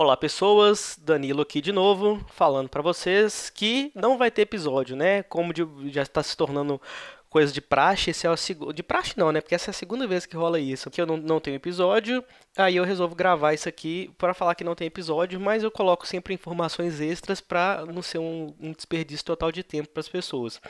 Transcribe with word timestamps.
Olá 0.00 0.16
pessoas, 0.16 0.96
Danilo 1.02 1.42
aqui 1.42 1.60
de 1.60 1.72
novo, 1.72 2.24
falando 2.28 2.68
para 2.68 2.80
vocês 2.80 3.50
que 3.50 3.90
não 3.96 4.16
vai 4.16 4.30
ter 4.30 4.42
episódio, 4.42 4.94
né? 4.94 5.24
Como 5.24 5.52
de, 5.52 5.66
já 5.90 6.02
está 6.02 6.22
se 6.22 6.36
tornando 6.36 6.80
coisa 7.28 7.52
de 7.52 7.60
praxe, 7.60 8.10
esse 8.10 8.24
é 8.24 8.30
o 8.30 8.36
segundo. 8.36 8.72
De 8.72 8.84
praxe 8.84 9.18
não, 9.18 9.32
né? 9.32 9.40
Porque 9.40 9.56
essa 9.56 9.70
é 9.70 9.72
a 9.72 9.74
segunda 9.74 10.06
vez 10.06 10.24
que 10.24 10.36
rola 10.36 10.60
isso. 10.60 10.88
Que 10.88 11.00
eu 11.00 11.04
não, 11.04 11.16
não 11.16 11.40
tenho 11.40 11.56
episódio, 11.56 12.22
aí 12.56 12.76
eu 12.76 12.84
resolvo 12.84 13.16
gravar 13.16 13.54
isso 13.54 13.68
aqui 13.68 14.08
para 14.16 14.32
falar 14.34 14.54
que 14.54 14.62
não 14.62 14.76
tem 14.76 14.86
episódio, 14.86 15.40
mas 15.40 15.64
eu 15.64 15.70
coloco 15.72 16.06
sempre 16.06 16.32
informações 16.32 17.00
extras 17.00 17.40
para 17.40 17.84
não 17.84 18.00
ser 18.00 18.18
um, 18.18 18.54
um 18.60 18.70
desperdício 18.70 19.26
total 19.26 19.50
de 19.50 19.64
tempo 19.64 19.88
para 19.88 20.00
as 20.00 20.08
pessoas. 20.08 20.60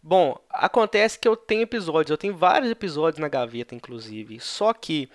Bom, 0.00 0.38
acontece 0.48 1.18
que 1.18 1.26
eu 1.26 1.34
tenho 1.34 1.62
episódios, 1.62 2.12
eu 2.12 2.16
tenho 2.16 2.36
vários 2.36 2.70
episódios 2.70 3.18
na 3.18 3.28
gaveta, 3.28 3.74
inclusive. 3.74 4.38
Só 4.38 4.72
que 4.72 5.10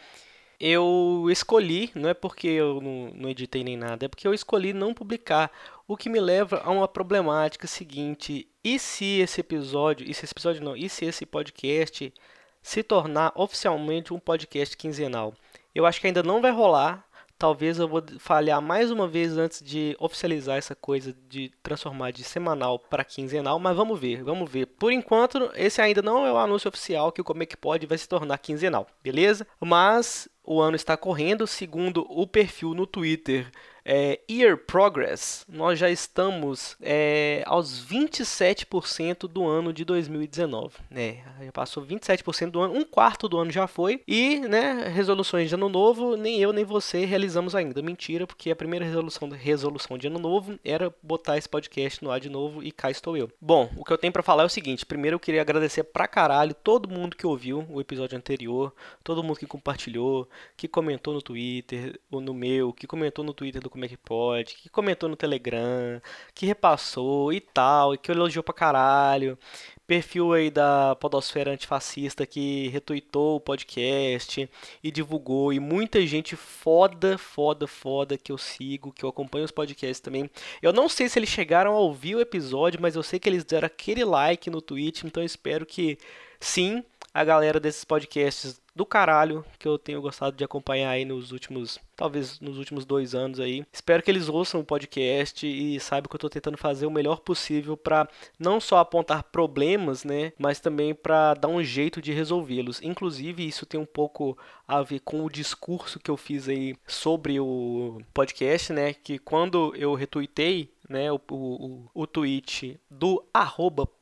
eu 0.59 1.27
escolhi, 1.29 1.91
não 1.93 2.09
é 2.09 2.13
porque 2.13 2.47
eu 2.47 2.81
não, 2.81 3.11
não, 3.13 3.29
editei 3.29 3.63
nem 3.63 3.77
nada, 3.77 4.05
é 4.05 4.07
porque 4.07 4.27
eu 4.27 4.33
escolhi 4.33 4.73
não 4.73 4.93
publicar, 4.93 5.51
o 5.87 5.95
que 5.95 6.09
me 6.09 6.19
leva 6.19 6.61
a 6.63 6.71
uma 6.71 6.87
problemática 6.87 7.68
seguinte: 7.68 8.47
e 8.63 8.79
se 8.79 9.19
esse 9.19 9.41
episódio, 9.41 10.09
e 10.09 10.13
se 10.13 10.25
esse 10.25 10.33
episódio 10.33 10.63
não, 10.63 10.75
e 10.75 10.89
se 10.89 11.05
esse 11.05 11.25
podcast 11.25 12.13
se 12.61 12.83
tornar 12.83 13.32
oficialmente 13.35 14.13
um 14.13 14.19
podcast 14.19 14.75
quinzenal? 14.75 15.33
Eu 15.73 15.85
acho 15.85 16.01
que 16.01 16.07
ainda 16.07 16.23
não 16.23 16.41
vai 16.41 16.51
rolar, 16.51 17.07
Talvez 17.37 17.77
eu 17.77 17.87
vou 17.87 18.04
falhar 18.18 18.60
mais 18.60 18.89
uma 18.89 19.07
vez 19.07 19.37
antes 19.37 19.61
de 19.61 19.96
oficializar 19.99 20.57
essa 20.57 20.74
coisa 20.74 21.15
de 21.29 21.51
transformar 21.61 22.10
de 22.10 22.24
semanal 22.24 22.79
para 22.79 23.05
quinzenal, 23.05 23.60
mas 23.60 23.77
vamos 23.77 23.99
ver, 23.99 24.24
vamos 24.24 24.49
ver. 24.49 24.65
Por 24.65 24.91
enquanto, 24.91 25.51
esse 25.54 25.79
ainda 25.79 26.01
não 26.01 26.25
é 26.25 26.33
o 26.33 26.37
anúncio 26.37 26.68
oficial 26.68 27.11
que 27.11 27.21
o 27.21 27.24
Como 27.24 27.43
é 27.43 27.46
que 27.46 27.55
pode 27.55 27.85
vai 27.85 27.97
se 27.97 28.10
tornar 28.10 28.39
quinzenal, 28.39 28.87
beleza? 29.04 29.46
Mas 29.60 30.27
o 30.47 30.61
ano 30.61 30.78
está 30.78 30.96
correndo, 30.96 31.46
segundo 31.46 32.06
o 32.09 32.25
perfil 32.25 32.73
no 32.73 32.88
Twitter 32.88 33.52
é, 33.88 34.19
Year 34.30 34.58
Progress, 34.58 35.45
nós 35.47 35.80
já 35.80 35.89
estamos 35.89 36.75
é, 36.81 37.41
aos 37.45 37.85
27% 37.85 39.30
do 39.30 39.47
ano 39.47 39.71
de 39.71 39.85
2019. 39.85 40.75
Né? 40.91 41.23
Já 41.41 41.52
passou 41.53 41.85
27% 41.85 42.52
do 42.52 42.59
ano, 42.59 42.73
um 42.73 42.83
quarto 42.83 43.30
do 43.30 43.38
ano 43.38 43.49
já 43.49 43.65
foi. 43.65 44.02
E, 44.05 44.39
né, 44.39 44.91
resoluções 44.93 45.47
de 45.47 45.55
ano 45.55 45.69
novo, 45.69 46.17
nem 46.17 46.41
eu 46.41 46.52
nem 46.52 46.65
você 46.65 47.05
realizamos 47.05 47.55
ainda. 47.55 47.81
Mentira, 47.81 48.27
porque 48.27 48.52
a 48.52 48.55
primeira 48.55 48.83
resolução, 48.83 49.30
resolução 49.30 49.97
de 49.97 50.08
ano 50.08 50.19
novo 50.19 50.59
era 50.65 50.93
botar 51.02 51.38
esse 51.38 51.47
podcast 51.47 52.03
no 52.03 52.11
ar 52.11 52.19
de 52.19 52.30
novo 52.30 52.61
e 52.61 52.73
cá 52.73 52.91
estou 52.91 53.15
eu. 53.15 53.31
Bom, 53.39 53.71
o 53.77 53.85
que 53.85 53.93
eu 53.93 53.97
tenho 53.97 54.11
para 54.11 54.23
falar 54.23 54.43
é 54.43 54.45
o 54.45 54.49
seguinte: 54.49 54.85
primeiro 54.85 55.15
eu 55.15 55.19
queria 55.19 55.41
agradecer 55.41 55.85
pra 55.85 56.08
caralho 56.08 56.53
todo 56.53 56.89
mundo 56.89 57.15
que 57.15 57.25
ouviu 57.25 57.65
o 57.69 57.80
episódio 57.80 58.17
anterior, 58.17 58.73
todo 59.02 59.23
mundo 59.23 59.39
que 59.39 59.47
compartilhou, 59.47 60.27
que 60.58 60.67
comentou 60.67 61.13
no 61.13 61.21
Twitter, 61.21 61.97
ou 62.11 62.19
no 62.19 62.33
meu, 62.33 62.73
que 62.73 62.85
comentou 62.85 63.23
no 63.23 63.33
Twitter 63.33 63.61
do 63.61 63.69
como 63.78 63.86
é 63.86 63.88
que 63.88 63.97
pode, 63.97 64.56
que 64.56 64.70
comentou 64.70 65.08
no 65.08 65.16
Telegram, 65.16 66.02
que 66.33 66.47
repassou 66.47 67.31
e 67.31 67.39
tal, 67.39 67.94
e 67.94 67.97
que 68.00 68.11
elogiou 68.11 68.44
pra 68.44 68.53
caralho. 68.53 69.38
Perfil 69.86 70.33
aí 70.33 70.50
da 70.50 70.95
Podosfera 70.95 71.52
Antifascista 71.52 72.25
que 72.25 72.70
retweetou 72.70 73.36
o 73.38 73.39
podcast 73.39 74.50
e 74.83 74.92
divulgou. 74.92 75.53
E 75.53 75.59
muita 75.59 76.05
gente 76.08 76.36
foda, 76.36 77.20
foda, 77.20 77.67
foda 77.67 78.17
que 78.17 78.31
eu 78.31 78.38
sigo, 78.38 78.92
que 78.92 79.05
eu 79.05 79.09
acompanho 79.09 79.45
os 79.45 79.52
podcasts 79.52 80.00
também. 80.00 80.30
Eu 80.59 80.73
não 80.73 80.89
sei 80.89 81.08
se 81.08 81.20
eles 81.20 81.30
chegaram 81.30 81.73
a 81.73 81.80
ouvir 81.80 82.16
o 82.16 82.20
episódio, 82.20 82.81
mas 82.81 82.95
eu 82.95 83.03
sei 83.03 83.20
que 83.20 83.30
eles 83.30 83.45
deram 83.45 83.67
aquele 83.67 84.03
like 84.03 84.50
no 84.50 84.61
Twitch, 84.61 85.03
então 85.03 85.23
espero 85.23 85.67
que 85.67 86.00
sim, 86.39 86.83
a 87.13 87.23
galera 87.23 87.59
desses 87.59 87.83
podcasts 87.83 88.61
do 88.75 88.85
caralho 88.85 89.43
que 89.57 89.67
eu 89.67 89.80
tenho 89.80 89.99
gostado 89.99 90.38
de 90.38 90.43
acompanhar 90.43 90.91
aí 90.91 91.03
nos 91.03 91.31
últimos, 91.31 91.80
talvez 91.95 92.39
nos 92.39 92.59
últimos 92.59 92.85
dois 92.85 93.16
anos 93.16 93.39
aí. 93.39 93.66
Espero 93.73 94.03
que 94.03 94.11
eles 94.11 94.30
ouçam 94.30 94.59
o 94.59 94.63
podcast 94.63 95.47
e 95.47 95.80
saibam 95.80 96.08
que 96.08 96.15
eu 96.15 96.17
estou 96.19 96.30
tentando 96.30 96.59
fazer 96.59 96.85
o 96.85 96.91
melhor 96.91 97.21
possível 97.21 97.75
para 97.75 98.08
não 98.38 98.61
só 98.61 98.77
apontar 98.77 99.23
problemas, 99.23 100.03
né, 100.03 100.31
mas 100.38 100.59
também 100.59 100.93
para 100.93 101.33
dar 101.33 101.48
um 101.48 101.64
jeito 101.64 101.99
de 101.99 102.14
resolvê-los. 102.14 102.80
Inclusive, 102.83 103.48
isso 103.48 103.65
tem 103.65 103.80
um 103.80 103.86
pouco 103.86 104.37
a 104.67 104.83
ver 104.83 104.99
com 104.99 105.25
o 105.25 105.30
discurso 105.30 105.99
que 105.99 106.11
eu 106.11 106.17
fiz 106.17 106.48
aí 106.48 106.75
sobre 106.86 107.39
o 107.39 107.99
podcast, 108.14 108.71
né, 108.71 108.93
que 108.93 109.17
quando 109.17 109.73
eu 109.75 109.95
retuitei 109.95 110.71
né, 110.89 111.11
o, 111.11 111.20
o, 111.30 111.89
o 111.93 112.08
tweet 112.08 112.80
do 112.89 113.23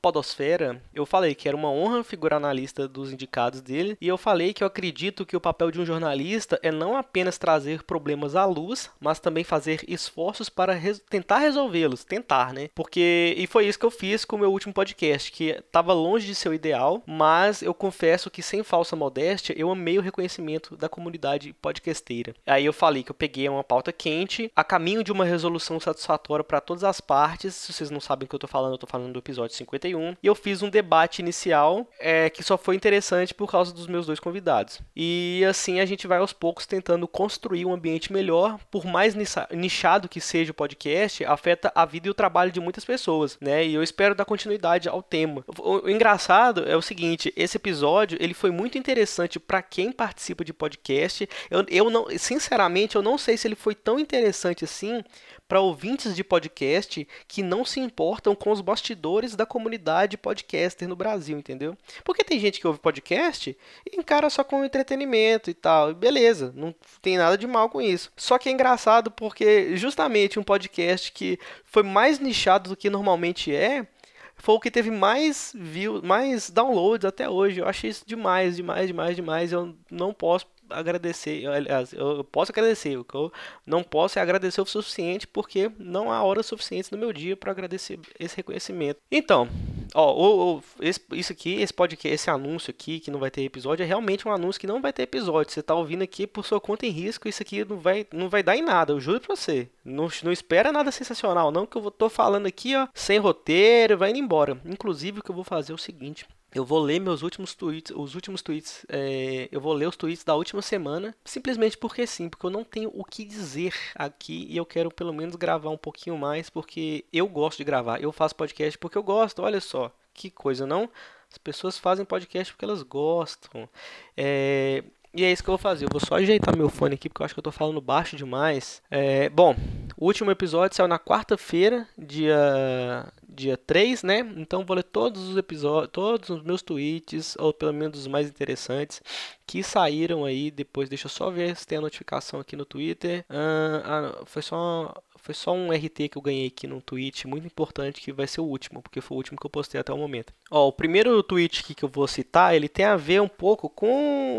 podosfera, 0.01 0.81
eu 0.94 1.06
falei 1.06 1.34
que 1.34 1.47
era 1.47 1.57
uma 1.57 1.69
honra 1.69 2.03
figurar 2.03 2.40
na 2.40 2.53
lista 2.53 2.88
dos 2.88 3.12
indicados 3.12 3.62
dele, 3.62 3.97
e 4.00 4.07
eu 4.07 4.18
falei 4.18 4.53
que 4.53 4.63
eu 4.63 4.68
acredito 4.68 5.25
que 5.25 5.35
o 5.35 5.41
papel 5.41 5.72
de 5.72 5.81
um 5.81 5.85
jornalista 5.85 6.59
é 6.62 6.72
não 6.72 6.96
apenas 6.96 7.38
trazer 7.38 7.84
problemas 7.84 8.35
à 8.35 8.46
luz, 8.46 8.90
mas 9.00 9.19
também 9.19 9.44
fazer 9.44 9.84
esforços 9.88 10.50
para 10.50 10.73
res 10.73 11.01
tentar 11.09 11.40
resolvê-los, 11.40 12.03
tentar, 12.03 12.53
né? 12.53 12.69
Porque, 12.75 13.34
e 13.38 13.47
foi 13.47 13.67
isso 13.67 13.79
que 13.79 13.85
eu 13.85 13.91
fiz 13.91 14.23
com 14.23 14.35
o 14.35 14.40
meu 14.40 14.52
último 14.52 14.73
podcast, 14.73 15.31
que 15.31 15.50
estava 15.50 15.94
longe 15.94 16.28
de 16.28 16.35
ser 16.35 16.50
o 16.50 16.53
ideal, 16.53 17.02
mas 17.06 17.62
eu 17.62 17.73
confesso 17.73 18.29
que 18.29 18.41
sem 18.41 18.63
falsa 18.63 18.96
modéstia, 18.96 19.56
eu 19.57 19.72
amei 19.72 19.97
o 19.97 20.02
reconhecimento 20.02 20.78
da 20.78 20.88
comunidade 20.88 21.53
podcasteira. 21.53 22.35
Aí 22.46 22.66
eu 22.66 22.73
falei 22.73 23.03
que 23.03 23.12
eu 23.12 23.16
peguei 23.16 23.50
uma 23.50 23.63
pauta 23.63 23.91
quente, 23.91 24.52
a 24.56 24.63
caminho 24.63 25.03
de 25.03 25.12
uma 25.12 25.25
resolução 25.25 25.79
satisfatória 25.79 26.44
para 26.44 26.62
todos 26.62 26.75
todas 26.75 26.84
as 26.84 27.00
partes. 27.00 27.56
Se 27.56 27.74
vocês 27.74 27.90
não 27.90 28.00
sabem 28.00 28.25
o 28.25 28.30
que 28.30 28.36
eu 28.36 28.40
tô 28.40 28.47
falando, 28.47 28.74
eu 28.74 28.78
tô 28.78 28.88
falando 28.88 29.13
do 29.13 29.19
episódio 29.19 29.56
51. 29.56 30.16
E 30.22 30.28
eu 30.28 30.36
fiz 30.36 30.62
um 30.62 30.69
debate 30.69 31.19
inicial 31.19 31.88
é, 32.00 32.30
que 32.30 32.44
só 32.44 32.58
foi 32.58 32.75
interessante 32.75 33.34
por 33.34 33.50
causa 33.50 33.74
dos 33.74 33.88
meus 33.88 34.06
dois 34.06 34.19
convidados. 34.19 34.81
E 34.96 35.44
assim 35.47 35.80
a 35.80 35.85
gente 35.85 36.06
vai 36.06 36.18
aos 36.18 36.34
poucos 36.34 36.66
tentando 36.66 37.08
construir 37.08 37.66
um 37.66 37.74
ambiente 37.74 38.12
melhor. 38.12 38.59
Por 38.69 38.85
mais 38.85 39.16
nichado 39.52 40.09
que 40.09 40.19
seja 40.19 40.52
o 40.52 40.56
podcast, 40.56 41.24
afeta 41.24 41.72
a 41.74 41.85
vida 41.85 42.08
e 42.08 42.12
o 42.12 42.14
trabalho 42.14 42.52
de 42.52 42.59
muitas 42.59 42.84
pessoas, 42.84 43.38
né? 43.40 43.66
E 43.66 43.74
eu 43.74 43.81
espero 43.81 44.16
dar 44.16 44.25
continuidade 44.25 44.90
ao 44.90 45.02
tema. 45.02 45.44
O, 45.58 45.90
engraçado 45.90 46.66
é 46.68 46.75
o 46.75 46.81
seguinte: 46.81 47.34
esse 47.38 47.58
episódio 47.58 48.18
ele 48.19 48.34
foi 48.34 48.52
muito 48.52 48.78
interessante 48.78 49.40
para 49.40 49.62
quem 49.62 49.91
participa 49.91 50.44
de 50.44 50.53
podcast. 50.53 51.28
Eu, 51.50 51.66
eu 51.69 51.90
não, 51.90 52.08
sinceramente, 52.18 52.96
eu 52.96 53.02
não 53.02 53.18
sei 53.18 53.38
se 53.38 53.47
ele 53.47 53.56
foi 53.56 53.74
tão 53.74 53.97
interessante 53.97 54.66
assim 54.66 55.02
para 55.47 55.61
ouvintes 55.61 56.16
de 56.16 56.23
podcast 56.23 57.07
que 57.28 57.44
não 57.44 57.63
se 57.63 57.79
importam 57.79 58.35
com 58.35 58.51
os 58.51 58.61
bastidores 58.61 59.35
da 59.35 59.45
comunidade 59.45 60.17
podcaster 60.17 60.88
no 60.88 60.95
Brasil, 60.95 61.38
entendeu? 61.38 61.78
Porque 62.03 62.23
tem 62.23 62.39
gente 62.39 62.59
que 62.59 62.67
ouve 62.67 62.79
podcast 62.79 63.55
e 63.85 64.00
encara 64.00 64.29
só 64.29 64.44
com 64.44 64.66
entretenimento 64.66 65.50
e 65.50 65.53
tal, 65.53 65.94
beleza, 65.94 66.51
não 66.55 66.73
tem 67.01 67.17
nada 67.17 67.38
de 67.38 67.45
mal 67.45 67.69
com 67.69 67.81
isso. 67.81 68.11
Só 68.16 68.38
que 68.38 68.50
é 68.50 68.51
engraçado 68.51 69.11
porque 69.11 69.75
justamente 69.78 70.39
um 70.39 70.44
podcast 70.44 71.11
que 71.11 71.39
foi 71.63 71.84
mais 71.84 72.19
nichado 72.19 72.72
do 72.72 72.78
que 72.78 72.89
normalmente 72.89 73.53
é, 73.53 73.88
foi 74.35 74.55
o 74.55 74.59
que 74.59 74.72
teve 74.72 74.91
mais 74.91 75.53
views, 75.55 76.01
mais 76.01 76.50
downloads 76.50 77.05
até 77.05 77.29
hoje. 77.29 77.59
Eu 77.59 77.67
achei 77.67 77.89
isso 77.89 78.03
demais, 78.05 78.55
demais, 78.55 78.88
demais, 78.88 79.16
demais. 79.16 79.51
Eu 79.51 79.75
não 79.89 80.13
posso 80.13 80.45
agradecer, 80.70 81.46
aliás, 81.48 81.94
eu 81.94 82.24
posso 82.24 82.52
agradecer, 82.52 82.98
o 82.98 83.03
que 83.03 83.16
eu 83.16 83.31
não 83.66 83.84
posso 83.84 84.20
é 84.20 84.22
agradecer 84.22 84.62
o 84.62 84.66
suficiente 84.66 85.28
porque 85.28 85.72
não 85.78 86.12
há 86.12 86.24
horas 86.24 86.46
suficientes 86.46 86.92
no 86.92 86.98
meu 86.98 87.12
dia 87.14 87.36
para 87.36 87.52
agradecer 87.52 88.00
esse 88.20 88.36
reconhecimento. 88.38 89.00
Então, 89.12 89.48
ó, 89.94 90.14
o, 90.14 90.58
o, 90.58 90.64
esse, 90.81 91.00
isso 91.14 91.31
aqui, 91.31 91.62
esse 91.62 91.74
podcast, 91.74 92.14
esse 92.14 92.30
anúncio 92.30 92.72
aqui 92.72 93.00
que 93.00 93.12
não 93.12 93.20
vai 93.20 93.31
ter 93.31 93.44
episódio 93.44 93.84
é 93.84 93.86
realmente 93.86 94.28
um 94.28 94.31
anúncio 94.31 94.59
que 94.59 94.68
não 94.68 94.81
vai 94.81 94.94
ter 94.94 95.03
episódio. 95.03 95.52
Você 95.52 95.59
está 95.59 95.74
ouvindo 95.74 96.03
aqui 96.03 96.28
por 96.28 96.46
sua 96.46 96.59
conta 96.59 96.86
em 96.86 96.90
risco, 96.90 97.28
isso 97.28 97.42
aqui 97.42 97.64
não 97.66 97.78
vai, 97.78 98.06
não 98.14 98.30
vai 98.30 98.44
dar 98.44 98.56
em 98.56 98.62
nada, 98.62 98.94
eu 98.94 99.00
juro 99.00 99.20
para 99.20 99.36
você. 99.36 99.70
Não, 99.84 100.08
não 100.24 100.32
espera 100.32 100.72
nada 100.72 100.92
sensacional, 100.92 101.52
não, 101.52 101.66
que 101.66 101.78
eu 101.78 101.92
tô 101.92 102.09
falando 102.09 102.46
aqui, 102.47 102.76
ó, 102.76 102.88
sem 102.94 103.20
roteiro, 103.20 103.97
vai 103.97 104.09
indo 104.09 104.20
embora. 104.20 104.59
Inclusive, 104.66 105.20
o 105.20 105.24
que 105.24 105.32
eu 105.32 105.36
vou 105.36 105.44
fazer 105.44 105.72
é 105.72 105.76
o 105.76 105.80
seguinte, 105.80 106.26
eu 106.55 106.63
vou 106.63 106.79
ler 106.79 107.01
meus 107.01 107.21
últimos 107.21 107.53
tweets, 107.53 107.91
os 107.93 108.16
últimos 108.16 108.41
tweets, 108.41 108.85
é, 108.88 109.49
eu 109.51 109.59
vou 109.59 109.73
ler 109.73 109.89
os 109.89 109.97
tweets 109.97 110.23
da 110.23 110.33
última 110.35 110.61
semana, 110.61 111.13
simplesmente 111.25 111.77
porque 111.77 112.07
sim, 112.07 112.29
porque 112.29 112.45
eu 112.45 112.49
não 112.49 112.63
tenho 112.63 112.89
o 112.93 113.03
que 113.03 113.25
dizer 113.25 113.73
aqui 113.93 114.47
e 114.49 114.55
eu 114.55 114.66
quero 114.66 114.89
pelo 114.89 115.13
menos 115.13 115.35
gravar 115.35 115.69
um 115.69 115.78
pouquinho 115.78 116.17
mais, 116.17 116.49
porque 116.49 117.03
eu 117.11 117.28
gosto 117.28 117.57
de 117.57 117.66
gravar, 117.66 118.02
eu 118.02 118.09
faço 118.13 118.37
podcast 118.37 118.78
porque 118.78 118.97
eu 118.97 119.03
gosto, 119.03 119.41
olha 119.41 119.59
só, 119.59 119.91
que 120.13 120.31
coisa, 120.31 120.66
não? 120.66 120.90
As 121.29 121.37
pessoas 121.37 121.78
fazem 121.78 122.05
podcast 122.05 122.53
porque 122.53 122.63
elas 122.63 122.84
gostam. 122.84 123.67
É, 124.16 124.81
e 125.13 125.25
é 125.25 125.31
isso 125.31 125.43
que 125.43 125.49
eu 125.49 125.53
vou 125.53 125.58
fazer. 125.58 125.85
Eu 125.85 125.90
vou 125.91 125.99
só 125.99 126.16
ajeitar 126.16 126.55
meu 126.55 126.69
fone 126.69 126.96
aqui 126.96 127.09
porque 127.09 127.22
eu 127.22 127.25
acho 127.25 127.34
que 127.34 127.40
eu 127.40 127.43
tô 127.43 127.51
falando 127.51 127.81
baixo 127.81 128.16
demais. 128.16 128.81
É, 128.90 129.28
bom, 129.29 129.55
o 129.97 130.05
último 130.05 130.31
episódio 130.31 130.75
saiu 130.75 130.87
na 130.87 130.99
quarta-feira, 130.99 131.87
dia 131.97 133.05
dia 133.35 133.58
3, 133.58 134.03
né? 134.03 134.20
Então 134.37 134.66
vou 134.66 134.76
ler 134.76 134.84
todos 134.84 135.29
os 135.29 135.37
episódios, 135.37 135.91
todos 135.91 136.29
os 136.29 136.41
meus 136.43 136.61
tweets, 136.61 137.35
ou 137.37 137.53
pelo 137.53 137.73
menos 137.73 137.99
os 137.99 138.08
mais 138.08 138.28
interessantes, 138.28 139.02
que 139.46 139.61
saíram 139.61 140.26
aí 140.26 140.49
depois. 140.49 140.90
Deixa 140.90 141.05
eu 141.05 141.09
só 141.09 141.29
ver 141.29 141.55
se 141.55 141.67
tem 141.67 141.78
a 141.78 141.82
notificação 141.82 142.40
aqui 142.40 142.55
no 142.55 142.66
Twitter. 142.66 143.26
Ah, 143.29 143.82
ah, 144.20 144.26
foi 144.26 144.41
só 144.41 144.93
Foi 145.17 145.34
só 145.34 145.53
um 145.53 145.72
RT 145.72 146.09
que 146.09 146.17
eu 146.17 146.22
ganhei 146.22 146.47
aqui 146.47 146.67
no 146.67 146.82
tweet, 146.82 147.28
muito 147.28 147.47
importante, 147.47 147.99
que 147.99 148.11
vai 148.14 148.28
ser 148.28 148.41
o 148.41 148.46
último, 148.46 148.82
porque 148.82 149.02
foi 149.02 149.16
o 149.16 149.17
último 149.17 149.40
que 149.40 149.46
eu 149.46 149.49
postei 149.49 149.82
até 149.82 149.91
o 149.91 149.97
momento. 149.97 150.32
Ó, 150.52 150.67
o 150.67 150.72
primeiro 150.72 151.22
tweet 151.23 151.64
que 151.73 151.84
eu 151.84 151.90
vou 151.90 152.08
citar, 152.08 152.55
ele 152.55 152.70
tem 152.70 152.85
a 152.85 152.96
ver 152.96 153.22
um 153.22 153.28
pouco 153.28 153.67
com 153.67 153.87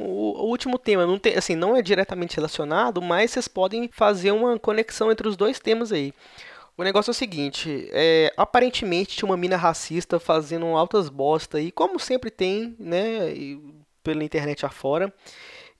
o 0.07 0.47
último 0.47 0.79
tema. 0.79 1.05
Não 1.05 1.19
tem, 1.19 1.35
assim, 1.37 1.57
não 1.57 1.77
é 1.77 1.83
diretamente 1.83 2.37
relacionado, 2.37 3.03
mas 3.03 3.33
vocês 3.33 3.49
podem 3.49 3.89
fazer 3.93 4.31
uma 4.31 4.59
conexão 4.59 5.11
entre 5.11 5.27
os 5.29 5.37
dois 5.37 5.59
temas 5.59 5.91
aí. 5.93 6.15
O 6.79 6.85
negócio 6.85 7.11
é 7.11 7.13
o 7.13 7.15
seguinte, 7.15 7.89
é, 7.91 8.31
aparentemente 8.37 9.17
tinha 9.17 9.29
uma 9.29 9.37
mina 9.37 9.57
racista 9.57 10.21
fazendo 10.21 10.67
altas 10.67 11.09
bosta 11.09 11.59
e 11.59 11.73
como 11.73 11.99
sempre 11.99 12.31
tem, 12.31 12.77
né, 12.79 13.19
pela 14.03 14.23
internet 14.23 14.67
afora. 14.67 15.13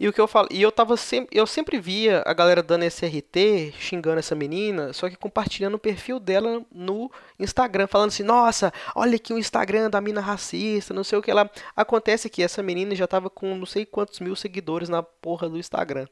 E 0.01 0.09
o 0.09 0.13
que 0.13 0.21
eu 0.21 0.27
falo, 0.27 0.49
e 0.51 0.61
eu 0.61 0.73
tava 0.73 0.97
sempre, 0.97 1.39
eu 1.39 1.47
sempre 1.47 1.79
via 1.79 2.23
a 2.27 2.33
galera 2.35 2.63
dando 2.63 2.83
esse 2.85 3.05
RT, 3.07 3.75
xingando 3.79 4.19
essa 4.19 4.35
menina, 4.35 4.93
só 4.93 5.09
que 5.09 5.17
compartilhando 5.17 5.75
o 5.75 5.79
perfil 5.79 6.19
dela 6.21 6.63
no 6.71 7.11
Instagram, 7.39 7.87
falando 7.87 8.09
assim: 8.09 8.23
"Nossa, 8.23 8.73
olha 8.95 9.17
aqui 9.17 9.33
o 9.33 9.39
Instagram 9.39 9.89
da 9.89 10.01
mina 10.01 10.21
racista, 10.21 10.93
não 10.93 11.05
sei 11.05 11.19
o 11.19 11.23
que 11.23 11.33
lá". 11.33 11.49
Acontece 11.75 12.29
que 12.29 12.43
essa 12.43 12.63
menina 12.63 12.95
já 12.95 13.07
tava 13.07 13.31
com 13.31 13.55
não 13.57 13.67
sei 13.67 13.87
quantos 13.87 14.21
mil 14.21 14.37
seguidores 14.37 14.89
na 14.89 15.03
porra 15.03 15.49
do 15.49 15.59
Instagram. 15.59 16.07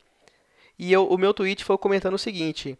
E 0.78 0.92
eu, 0.92 1.06
o 1.06 1.16
meu 1.16 1.32
tweet 1.32 1.64
foi 1.64 1.78
comentando 1.78 2.14
o 2.14 2.18
seguinte: 2.18 2.76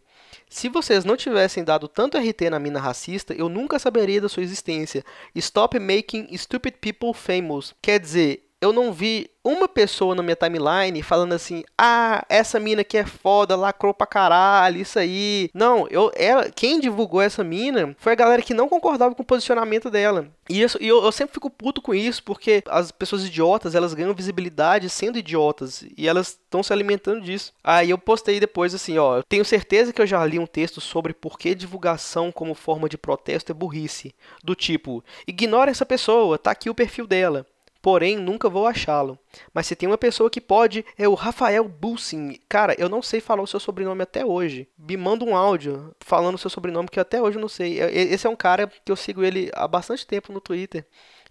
se 0.49 0.69
vocês 0.69 1.05
não 1.05 1.15
tivessem 1.15 1.63
dado 1.63 1.87
tanto 1.87 2.17
RT 2.17 2.49
na 2.49 2.59
mina 2.59 2.79
racista, 2.79 3.33
eu 3.33 3.49
nunca 3.49 3.79
saberia 3.79 4.21
da 4.21 4.29
sua 4.29 4.43
existência. 4.43 5.03
Stop 5.35 5.79
making 5.79 6.35
stupid 6.37 6.75
people 6.79 7.13
famous. 7.13 7.73
Quer 7.81 7.99
dizer, 7.99 8.44
eu 8.61 8.73
não 8.73 8.91
vi 8.91 9.29
uma 9.43 9.67
pessoa 9.67 10.15
na 10.15 10.23
minha 10.23 10.35
timeline 10.35 11.03
falando 11.03 11.33
assim: 11.33 11.63
"Ah, 11.77 12.25
essa 12.27 12.59
mina 12.59 12.81
aqui 12.81 12.97
é 12.97 13.05
foda, 13.05 13.55
lacrou 13.55 13.93
pra 13.93 14.07
caralho, 14.07 14.81
isso 14.81 14.97
aí". 14.97 15.49
Não, 15.53 15.87
eu 15.89 16.11
ela, 16.15 16.49
quem 16.49 16.79
divulgou 16.79 17.21
essa 17.21 17.43
mina 17.43 17.95
foi 17.99 18.13
a 18.13 18.15
galera 18.15 18.41
que 18.41 18.53
não 18.53 18.67
concordava 18.67 19.13
com 19.13 19.21
o 19.21 19.25
posicionamento 19.25 19.89
dela. 19.89 20.27
E, 20.49 20.61
isso, 20.61 20.77
e 20.81 20.87
eu, 20.87 21.03
eu 21.03 21.11
sempre 21.11 21.33
fico 21.33 21.49
puto 21.49 21.81
com 21.81 21.93
isso, 21.93 22.23
porque 22.23 22.63
as 22.67 22.91
pessoas 22.91 23.25
idiotas, 23.25 23.75
elas 23.75 23.93
ganham 23.93 24.13
visibilidade 24.13 24.89
sendo 24.89 25.17
idiotas 25.19 25.85
e 25.97 26.07
elas 26.07 26.29
estão 26.29 26.63
se 26.63 26.73
alimentando 26.73 27.21
disso. 27.21 27.53
Aí 27.63 27.89
eu 27.89 27.97
postei 27.97 28.39
depois 28.39 28.73
assim, 28.73 28.97
ó, 28.97 29.21
tenho 29.27 29.45
certeza 29.45 29.93
que 29.93 30.01
eu 30.01 30.07
já 30.07 30.23
li 30.25 30.39
um 30.39 30.45
texto 30.47 30.79
sobre 30.81 31.13
por 31.13 31.37
que 31.37 31.53
divulgação 31.55 32.31
como 32.31 32.53
forma 32.55 32.89
de 32.89 32.97
protesto 32.97 33.51
é 33.51 33.55
burrice, 33.55 34.15
do 34.43 34.55
tipo: 34.55 35.03
"Ignora 35.27 35.69
essa 35.71 35.85
pessoa, 35.85 36.37
tá 36.37 36.51
aqui 36.51 36.69
o 36.69 36.75
perfil 36.75 37.05
dela" 37.05 37.45
porém 37.85 38.17
nunca 38.17 38.49
vou 38.49 38.65
achá-lo. 38.65 39.15
Mas 39.53 39.67
se 39.67 39.75
tem 39.75 39.87
uma 39.87 39.95
pessoa 39.95 40.27
que 40.27 40.41
pode, 40.41 40.83
é 40.97 41.07
o 41.07 41.13
Rafael 41.13 41.67
Bussin. 41.67 42.39
Cara, 42.49 42.73
eu 42.79 42.89
não 42.89 42.99
sei 42.99 43.21
falar 43.21 43.43
o 43.43 43.47
seu 43.47 43.59
sobrenome 43.59 44.01
até 44.01 44.25
hoje. 44.25 44.67
Me 44.75 44.97
manda 44.97 45.23
um 45.23 45.35
áudio 45.35 45.95
falando 45.99 46.33
o 46.33 46.37
seu 46.39 46.49
sobrenome 46.49 46.89
que 46.89 46.97
eu 46.97 47.03
até 47.03 47.21
hoje 47.21 47.37
não 47.37 47.47
sei. 47.47 47.79
Esse 47.79 48.25
é 48.25 48.29
um 48.29 48.35
cara 48.35 48.65
que 48.83 48.91
eu 48.91 48.95
sigo 48.95 49.23
ele 49.23 49.51
há 49.53 49.67
bastante 49.67 50.07
tempo 50.07 50.33
no 50.33 50.41
Twitter. 50.41 50.83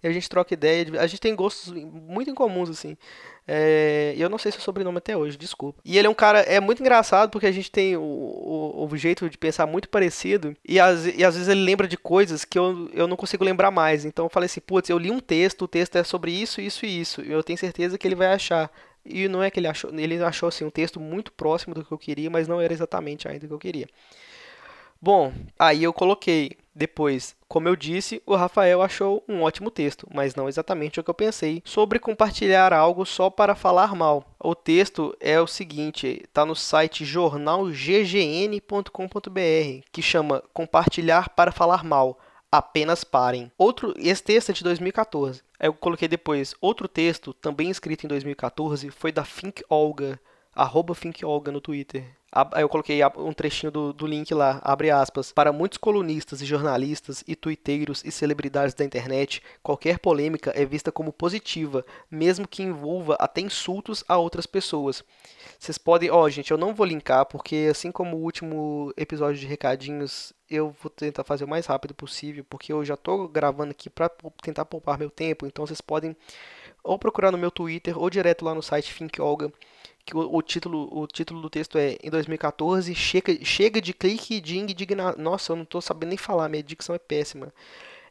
E 0.05 0.07
a 0.07 0.11
gente 0.11 0.29
troca 0.29 0.53
ideia. 0.53 0.85
A 0.99 1.07
gente 1.07 1.19
tem 1.19 1.35
gostos 1.35 1.73
muito 1.73 2.29
incomuns, 2.29 2.69
assim. 2.69 2.95
É, 3.47 4.13
eu 4.15 4.29
não 4.29 4.37
sei 4.37 4.51
seu 4.51 4.61
sobrenome 4.61 4.99
até 4.99 5.17
hoje, 5.17 5.35
desculpa. 5.35 5.81
E 5.83 5.97
ele 5.97 6.05
é 6.05 6.09
um 6.09 6.13
cara, 6.13 6.41
é 6.41 6.59
muito 6.59 6.79
engraçado 6.79 7.31
porque 7.31 7.47
a 7.47 7.51
gente 7.51 7.71
tem 7.71 7.97
o, 7.97 8.01
o, 8.01 8.87
o 8.87 8.97
jeito 8.97 9.27
de 9.27 9.37
pensar 9.37 9.65
muito 9.65 9.89
parecido 9.89 10.55
e, 10.67 10.79
as, 10.79 11.05
e 11.05 11.23
às 11.23 11.35
vezes 11.35 11.47
ele 11.47 11.61
lembra 11.61 11.87
de 11.87 11.97
coisas 11.97 12.45
que 12.45 12.57
eu, 12.57 12.89
eu 12.93 13.07
não 13.07 13.15
consigo 13.17 13.43
lembrar 13.43 13.71
mais. 13.71 14.05
Então 14.05 14.25
eu 14.25 14.29
falei 14.29 14.45
assim, 14.45 14.61
putz, 14.61 14.89
eu 14.89 14.97
li 14.99 15.09
um 15.09 15.19
texto, 15.19 15.63
o 15.63 15.67
texto 15.67 15.95
é 15.95 16.03
sobre 16.03 16.31
isso, 16.31 16.61
isso 16.61 16.85
e 16.85 17.01
isso. 17.01 17.21
Eu 17.21 17.43
tenho 17.43 17.57
certeza 17.57 17.97
que 17.97 18.07
ele 18.07 18.15
vai 18.15 18.27
achar. 18.27 18.71
E 19.03 19.27
não 19.27 19.41
é 19.41 19.49
que 19.49 19.59
ele 19.59 19.67
achou, 19.67 19.91
ele 19.91 20.23
achou 20.23 20.49
assim 20.49 20.65
um 20.65 20.71
texto 20.71 20.99
muito 20.99 21.31
próximo 21.31 21.73
do 21.73 21.83
que 21.83 21.91
eu 21.91 21.97
queria, 21.97 22.29
mas 22.29 22.47
não 22.47 22.61
era 22.61 22.73
exatamente 22.73 23.27
ainda 23.27 23.45
o 23.45 23.49
que 23.49 23.53
eu 23.53 23.59
queria. 23.59 23.87
Bom, 25.05 25.31
aí 25.59 25.83
eu 25.83 25.93
coloquei 25.93 26.57
depois, 26.73 27.35
como 27.47 27.67
eu 27.67 27.75
disse, 27.75 28.23
o 28.25 28.35
Rafael 28.35 28.81
achou 28.81 29.23
um 29.29 29.43
ótimo 29.43 29.69
texto, 29.69 30.07
mas 30.11 30.33
não 30.33 30.49
exatamente 30.49 30.99
o 30.99 31.03
que 31.03 31.09
eu 31.11 31.13
pensei, 31.13 31.61
sobre 31.63 31.99
compartilhar 31.99 32.73
algo 32.73 33.05
só 33.05 33.29
para 33.29 33.53
falar 33.53 33.93
mal. 33.93 34.25
O 34.39 34.55
texto 34.55 35.15
é 35.19 35.39
o 35.39 35.45
seguinte, 35.45 36.23
está 36.23 36.43
no 36.43 36.55
site 36.55 37.05
jornalggn.com.br, 37.05 39.85
que 39.91 40.01
chama 40.01 40.43
Compartilhar 40.51 41.29
para 41.29 41.51
falar 41.51 41.83
mal. 41.83 42.17
Apenas 42.51 43.03
parem. 43.03 43.51
Outro, 43.59 43.93
esse 43.99 44.23
texto 44.23 44.49
é 44.49 44.53
de 44.53 44.63
2014. 44.63 45.43
Eu 45.59 45.75
coloquei 45.75 46.07
depois 46.07 46.55
outro 46.59 46.87
texto, 46.87 47.31
também 47.31 47.69
escrito 47.69 48.05
em 48.05 48.07
2014, 48.07 48.89
foi 48.89 49.11
da 49.11 49.21
Think 49.21 49.63
Olga, 49.69 50.19
arroba 50.55 50.95
Think 50.95 51.25
Olga 51.25 51.51
no 51.51 51.59
Twitter. 51.59 52.05
Aí 52.31 52.63
eu 52.63 52.67
coloquei 52.67 52.99
um 53.15 53.31
trechinho 53.31 53.71
do, 53.71 53.93
do 53.93 54.05
link 54.05 54.33
lá, 54.33 54.59
abre 54.61 54.91
aspas. 54.91 55.31
Para 55.31 55.53
muitos 55.53 55.77
colunistas 55.77 56.41
e 56.41 56.45
jornalistas 56.45 57.23
e 57.25 57.33
tuiteiros 57.33 58.03
e 58.03 58.11
celebridades 58.11 58.75
da 58.75 58.83
internet, 58.83 59.41
qualquer 59.63 59.99
polêmica 59.99 60.51
é 60.53 60.65
vista 60.65 60.91
como 60.91 61.13
positiva, 61.13 61.85
mesmo 62.11 62.45
que 62.45 62.61
envolva 62.61 63.15
até 63.21 63.39
insultos 63.39 64.03
a 64.05 64.17
outras 64.17 64.45
pessoas. 64.45 65.01
Vocês 65.57 65.77
podem, 65.77 66.11
ó, 66.11 66.23
oh, 66.23 66.29
gente, 66.29 66.51
eu 66.51 66.57
não 66.57 66.75
vou 66.75 66.85
linkar 66.85 67.25
porque 67.25 67.69
assim 67.71 67.89
como 67.89 68.17
o 68.17 68.23
último 68.23 68.93
episódio 68.97 69.39
de 69.39 69.47
recadinhos, 69.47 70.33
eu 70.49 70.75
vou 70.81 70.89
tentar 70.89 71.23
fazer 71.23 71.45
o 71.45 71.47
mais 71.47 71.65
rápido 71.65 71.93
possível, 71.93 72.45
porque 72.49 72.73
eu 72.73 72.83
já 72.83 72.95
estou 72.95 73.29
gravando 73.29 73.71
aqui 73.71 73.89
para 73.89 74.09
tentar 74.43 74.65
poupar 74.65 74.99
meu 74.99 75.09
tempo, 75.09 75.45
então 75.45 75.65
vocês 75.65 75.79
podem 75.79 76.13
ou 76.83 76.99
procurar 76.99 77.31
no 77.31 77.37
meu 77.37 77.49
Twitter 77.49 77.97
ou 77.97 78.09
direto 78.09 78.43
lá 78.43 78.53
no 78.53 78.61
site 78.61 78.93
Think 78.93 79.21
Olga 79.21 79.51
que 80.05 80.15
o, 80.15 80.35
o, 80.35 80.41
título, 80.41 80.87
o 80.91 81.07
título 81.07 81.41
do 81.41 81.49
texto 81.49 81.77
é 81.77 81.97
em 82.03 82.09
2014 82.09 82.93
chega, 82.93 83.43
chega 83.43 83.81
de 83.81 83.93
clique 83.93 84.39
de 84.39 84.57
indignação. 84.57 85.21
Nossa, 85.21 85.51
eu 85.51 85.55
não 85.55 85.63
estou 85.63 85.81
sabendo 85.81 86.09
nem 86.09 86.17
falar, 86.17 86.47
minha 86.47 86.61
dicção 86.61 86.93
é 86.95 86.99
péssima. 86.99 87.51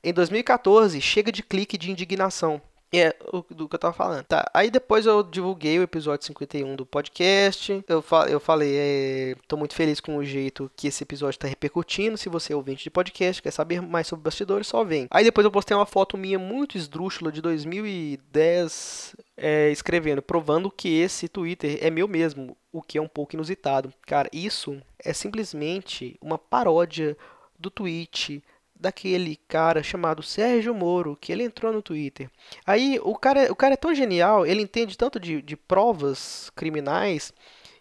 Em 0.02 0.12
2014 0.12 1.00
chega 1.00 1.31
de 1.31 1.43
clique 1.43 1.79
de 1.79 1.91
indignação. 1.91 2.61
É, 3.00 3.17
o, 3.32 3.44
do 3.50 3.69
que 3.69 3.75
eu 3.75 3.79
tava 3.79 3.94
falando. 3.94 4.25
Tá, 4.25 4.49
aí 4.52 4.70
depois 4.70 5.06
eu 5.06 5.23
divulguei 5.23 5.79
o 5.79 5.82
episódio 5.82 6.26
51 6.26 6.76
do 6.76 6.87
podcast. 6.87 7.85
Eu, 7.88 8.02
fa 8.02 8.26
eu 8.29 8.38
falei, 8.41 8.75
é, 8.76 9.37
tô 9.49 9.56
muito 9.56 9.75
feliz 9.75 10.00
com 10.00 10.17
o 10.17 10.25
jeito 10.25 10.70
que 10.76 10.88
esse 10.88 11.02
episódio 11.02 11.38
tá 11.38 11.49
repercutindo. 11.49 12.17
Se 12.17 12.29
você 12.29 12.52
é 12.52 12.56
ouvinte 12.56 12.85
de 12.85 12.91
podcast, 12.91 13.43
quer 13.43 13.50
saber 13.50 13.81
mais 13.81 14.06
sobre 14.06 14.23
bastidores, 14.23 14.67
só 14.67 14.85
vem. 14.85 15.06
Aí 15.11 15.25
depois 15.25 15.44
eu 15.44 15.50
postei 15.50 15.76
uma 15.76 15.87
foto 15.87 16.17
minha 16.17 16.38
muito 16.38 16.76
esdrúxula 16.76 17.32
de 17.32 17.41
2010, 17.41 19.17
é, 19.37 19.70
escrevendo, 19.70 20.23
provando 20.23 20.70
que 20.70 20.88
esse 20.88 21.29
Twitter 21.29 21.79
é 21.81 21.91
meu 21.91 22.06
mesmo, 22.06 22.56
o 22.73 22.82
que 22.82 22.99
é 22.99 23.02
um 23.02 23.08
pouco 23.08 23.35
inusitado. 23.35 23.93
Cara, 24.06 24.29
isso 24.32 24.81
é 24.99 25.12
simplesmente 25.12 26.17
uma 26.20 26.38
paródia 26.38 27.17
do 27.58 27.70
tweet 27.70 28.43
daquele 28.84 29.36
cara 29.48 29.82
chamado 29.82 30.22
Sérgio 30.22 30.75
Moro, 30.75 31.16
que 31.19 31.32
ele 31.32 31.42
entrou 31.42 31.72
no 31.72 31.81
Twitter. 31.81 32.31
Aí 32.66 33.00
o 33.02 33.16
cara, 33.16 33.50
o 33.50 33.56
cara 33.56 33.72
é 33.75 33.78
tão 33.78 33.94
genial, 33.94 34.46
ele 34.46 34.62
entende 34.62 34.96
tanto 34.96 35.19
de, 35.19 35.40
de 35.40 35.56
provas 35.56 36.50
criminais 36.54 37.32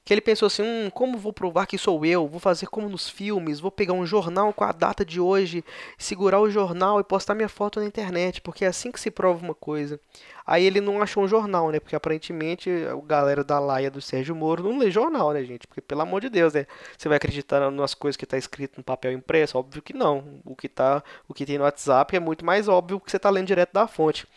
que 0.05 0.13
ele 0.13 0.21
pensou 0.21 0.47
assim: 0.47 0.63
hum, 0.63 0.89
como 0.89 1.17
vou 1.17 1.31
provar 1.31 1.65
que 1.65 1.77
sou 1.77 2.05
eu? 2.05 2.27
Vou 2.27 2.39
fazer 2.39 2.67
como 2.67 2.89
nos 2.89 3.09
filmes, 3.09 3.59
vou 3.59 3.71
pegar 3.71 3.93
um 3.93 4.05
jornal 4.05 4.53
com 4.53 4.63
a 4.63 4.71
data 4.71 5.05
de 5.05 5.19
hoje, 5.19 5.63
segurar 5.97 6.39
o 6.41 6.49
jornal 6.49 6.99
e 6.99 7.03
postar 7.03 7.35
minha 7.35 7.49
foto 7.49 7.79
na 7.79 7.85
internet, 7.85 8.41
porque 8.41 8.65
é 8.65 8.67
assim 8.67 8.91
que 8.91 8.99
se 8.99 9.09
prova 9.09 9.43
uma 9.43 9.55
coisa. 9.55 9.99
Aí 10.45 10.65
ele 10.65 10.81
não 10.81 11.01
achou 11.01 11.23
um 11.23 11.27
jornal, 11.27 11.71
né? 11.71 11.79
Porque 11.79 11.95
aparentemente 11.95 12.69
a 12.69 12.95
galera 13.05 13.43
da 13.43 13.59
laia 13.59 13.89
do 13.89 14.01
Sérgio 14.01 14.35
Moro 14.35 14.63
não 14.63 14.77
lê 14.77 14.91
jornal, 14.91 15.31
né, 15.31 15.43
gente? 15.43 15.65
Porque 15.65 15.79
pelo 15.79 16.01
amor 16.01 16.19
de 16.19 16.29
Deus, 16.29 16.53
né? 16.53 16.67
Você 16.97 17.07
vai 17.07 17.15
acreditar 17.15 17.71
nas 17.71 17.93
coisas 17.93 18.17
que 18.17 18.25
está 18.25 18.37
escrito 18.37 18.77
no 18.77 18.83
papel 18.83 19.13
impresso? 19.13 19.57
Óbvio 19.57 19.81
que 19.81 19.93
não. 19.93 20.41
O 20.43 20.55
que, 20.55 20.67
tá, 20.67 21.01
o 21.29 21.33
que 21.33 21.45
tem 21.45 21.57
no 21.57 21.63
WhatsApp 21.63 22.15
é 22.15 22.19
muito 22.19 22.45
mais 22.45 22.67
óbvio 22.67 22.99
que 22.99 23.09
você 23.09 23.17
está 23.17 23.29
lendo 23.29 23.47
direto 23.47 23.71
da 23.73 23.87
fonte. 23.87 24.27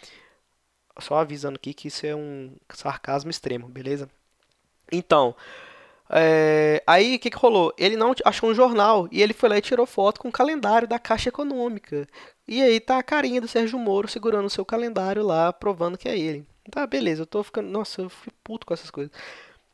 Só 1.01 1.17
avisando 1.17 1.57
aqui 1.57 1.75
que 1.75 1.89
isso 1.89 2.07
é 2.07 2.15
um 2.15 2.57
sarcasmo 2.71 3.31
extremo, 3.31 3.69
beleza? 3.69 4.09
Então, 4.93 5.35
é, 6.09 6.83
aí 6.87 7.17
o 7.17 7.19
que, 7.19 7.31
que 7.31 7.37
rolou? 7.37 7.73
Ele 7.77 7.97
não 7.97 8.15
achou 8.25 8.51
um 8.51 8.55
jornal 8.55 9.09
e 9.11 9.23
ele 9.23 9.33
foi 9.33 9.49
lá 9.49 9.59
e 9.59 9.63
tirou 9.63 9.87
foto 9.87 10.21
com 10.21 10.29
o 10.29 10.33
calendário 10.33 10.87
da 10.87 10.99
Caixa 10.99 11.29
Econômica. 11.29 12.07
E 12.47 12.63
aí 12.63 12.79
tá 12.81 12.99
a 12.99 13.03
carinha 13.03 13.41
do 13.41 13.49
Sérgio 13.49 13.79
Moro 13.79 14.09
segurando 14.09 14.47
o 14.47 14.51
seu 14.51 14.65
calendário 14.65 15.25
lá, 15.25 15.53
provando 15.53 15.99
que 15.99 16.09
é 16.09 16.19
ele. 16.19 16.47
Tá, 16.71 16.87
beleza, 16.87 17.23
eu 17.23 17.27
tô 17.27 17.43
ficando. 17.43 17.69
Nossa, 17.69 18.03
eu 18.03 18.11
fui 18.11 18.33
puto 18.45 18.67
com 18.67 18.75
essas 18.75 18.91
coisas. 18.91 19.13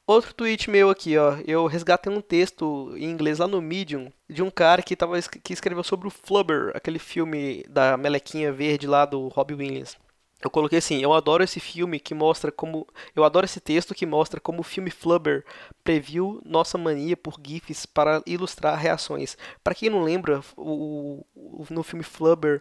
Outro 0.07 0.35
tweet 0.35 0.69
meu 0.71 0.91
aqui, 0.91 1.17
ó. 1.17 1.37
Eu 1.47 1.67
resgatei 1.67 2.13
um 2.13 2.21
texto 2.21 2.93
em 2.97 3.11
inglês 3.11 3.39
lá 3.39 3.47
no 3.47 3.63
Medium 3.63 4.11
de 4.29 4.43
um 4.43 4.51
cara 4.51 4.83
que, 4.83 4.97
tava, 4.97 5.21
que 5.23 5.53
escreveu 5.53 5.85
sobre 5.85 6.09
o 6.09 6.11
Flubber, 6.11 6.73
aquele 6.75 6.99
filme 6.99 7.65
da 7.69 7.97
melequinha 7.97 8.53
verde 8.53 8.87
lá 8.87 9.05
do 9.07 9.29
Robbie 9.29 9.55
Williams. 9.55 9.97
Eu 10.43 10.51
coloquei 10.51 10.79
assim, 10.79 11.01
eu 11.01 11.13
adoro 11.13 11.45
esse 11.45 11.61
filme 11.61 12.01
que 12.01 12.15
mostra 12.15 12.51
como. 12.51 12.87
Eu 13.15 13.23
adoro 13.23 13.47
esse 13.47 13.61
texto 13.61 13.95
que 13.95 14.05
mostra 14.05 14.41
como 14.41 14.61
o 14.61 14.65
filme 14.65 14.91
Flubber 14.91 15.45
previu 15.85 16.43
nossa 16.45 16.77
mania 16.77 17.17
por 17.17 17.37
GIFs 17.45 17.87
para 17.87 18.21
ilustrar 18.27 18.77
reações. 18.77 19.37
Para 19.63 19.75
quem 19.75 19.89
não 19.89 20.03
lembra, 20.03 20.43
o, 20.57 21.25
o, 21.35 21.65
no 21.71 21.85
filme 21.85 22.03
Flubber, 22.03 22.61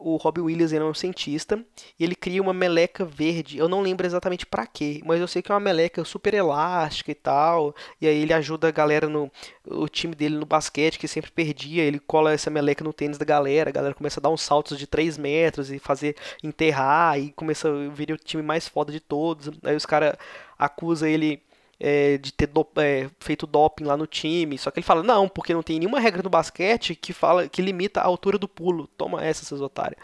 o 0.00 0.16
Robbie 0.16 0.40
Williams 0.40 0.72
ele 0.72 0.82
é 0.82 0.86
um 0.86 0.94
cientista 0.94 1.62
e 1.98 2.04
ele 2.04 2.14
cria 2.14 2.40
uma 2.40 2.52
meleca 2.52 3.04
verde. 3.04 3.58
Eu 3.58 3.68
não 3.68 3.82
lembro 3.82 4.06
exatamente 4.06 4.46
para 4.46 4.66
quê, 4.66 5.00
mas 5.04 5.20
eu 5.20 5.28
sei 5.28 5.42
que 5.42 5.52
é 5.52 5.54
uma 5.54 5.60
meleca 5.60 6.04
super 6.04 6.34
elástica 6.34 7.10
e 7.10 7.14
tal. 7.14 7.74
E 8.00 8.06
aí 8.06 8.22
ele 8.22 8.32
ajuda 8.32 8.68
a 8.68 8.70
galera 8.70 9.08
no 9.08 9.30
o 9.66 9.88
time 9.88 10.14
dele 10.14 10.36
no 10.36 10.46
basquete 10.46 10.98
que 10.98 11.06
sempre 11.06 11.30
perdia. 11.30 11.82
Ele 11.82 11.98
cola 11.98 12.32
essa 12.32 12.50
meleca 12.50 12.82
no 12.82 12.92
tênis 12.92 13.18
da 13.18 13.24
galera. 13.24 13.70
A 13.70 13.72
galera 13.72 13.94
começa 13.94 14.20
a 14.20 14.22
dar 14.22 14.30
uns 14.30 14.42
saltos 14.42 14.78
de 14.78 14.86
3 14.86 15.18
metros 15.18 15.70
e 15.70 15.78
fazer 15.78 16.16
enterrar 16.42 17.18
e 17.18 17.30
começa 17.32 17.68
a 17.68 17.88
vir 17.88 18.12
o 18.12 18.16
time 18.16 18.42
mais 18.42 18.66
foda 18.66 18.90
de 18.90 19.00
todos. 19.00 19.50
Aí 19.62 19.76
os 19.76 19.86
caras 19.86 20.14
acusam 20.58 21.08
ele 21.08 21.42
é, 21.80 22.18
de 22.18 22.30
ter 22.30 22.46
do, 22.46 22.66
é, 22.76 23.08
feito 23.18 23.46
doping 23.46 23.84
lá 23.84 23.96
no 23.96 24.06
time. 24.06 24.58
Só 24.58 24.70
que 24.70 24.78
ele 24.78 24.86
fala, 24.86 25.02
não, 25.02 25.26
porque 25.26 25.54
não 25.54 25.62
tem 25.62 25.78
nenhuma 25.78 25.98
regra 25.98 26.22
no 26.22 26.28
basquete 26.28 26.94
que 26.94 27.14
fala 27.14 27.48
que 27.48 27.62
limita 27.62 28.00
a 28.00 28.04
altura 28.04 28.36
do 28.36 28.46
pulo. 28.46 28.86
Toma 28.98 29.24
essa, 29.24 29.44
seus 29.44 29.62
otários. 29.62 30.00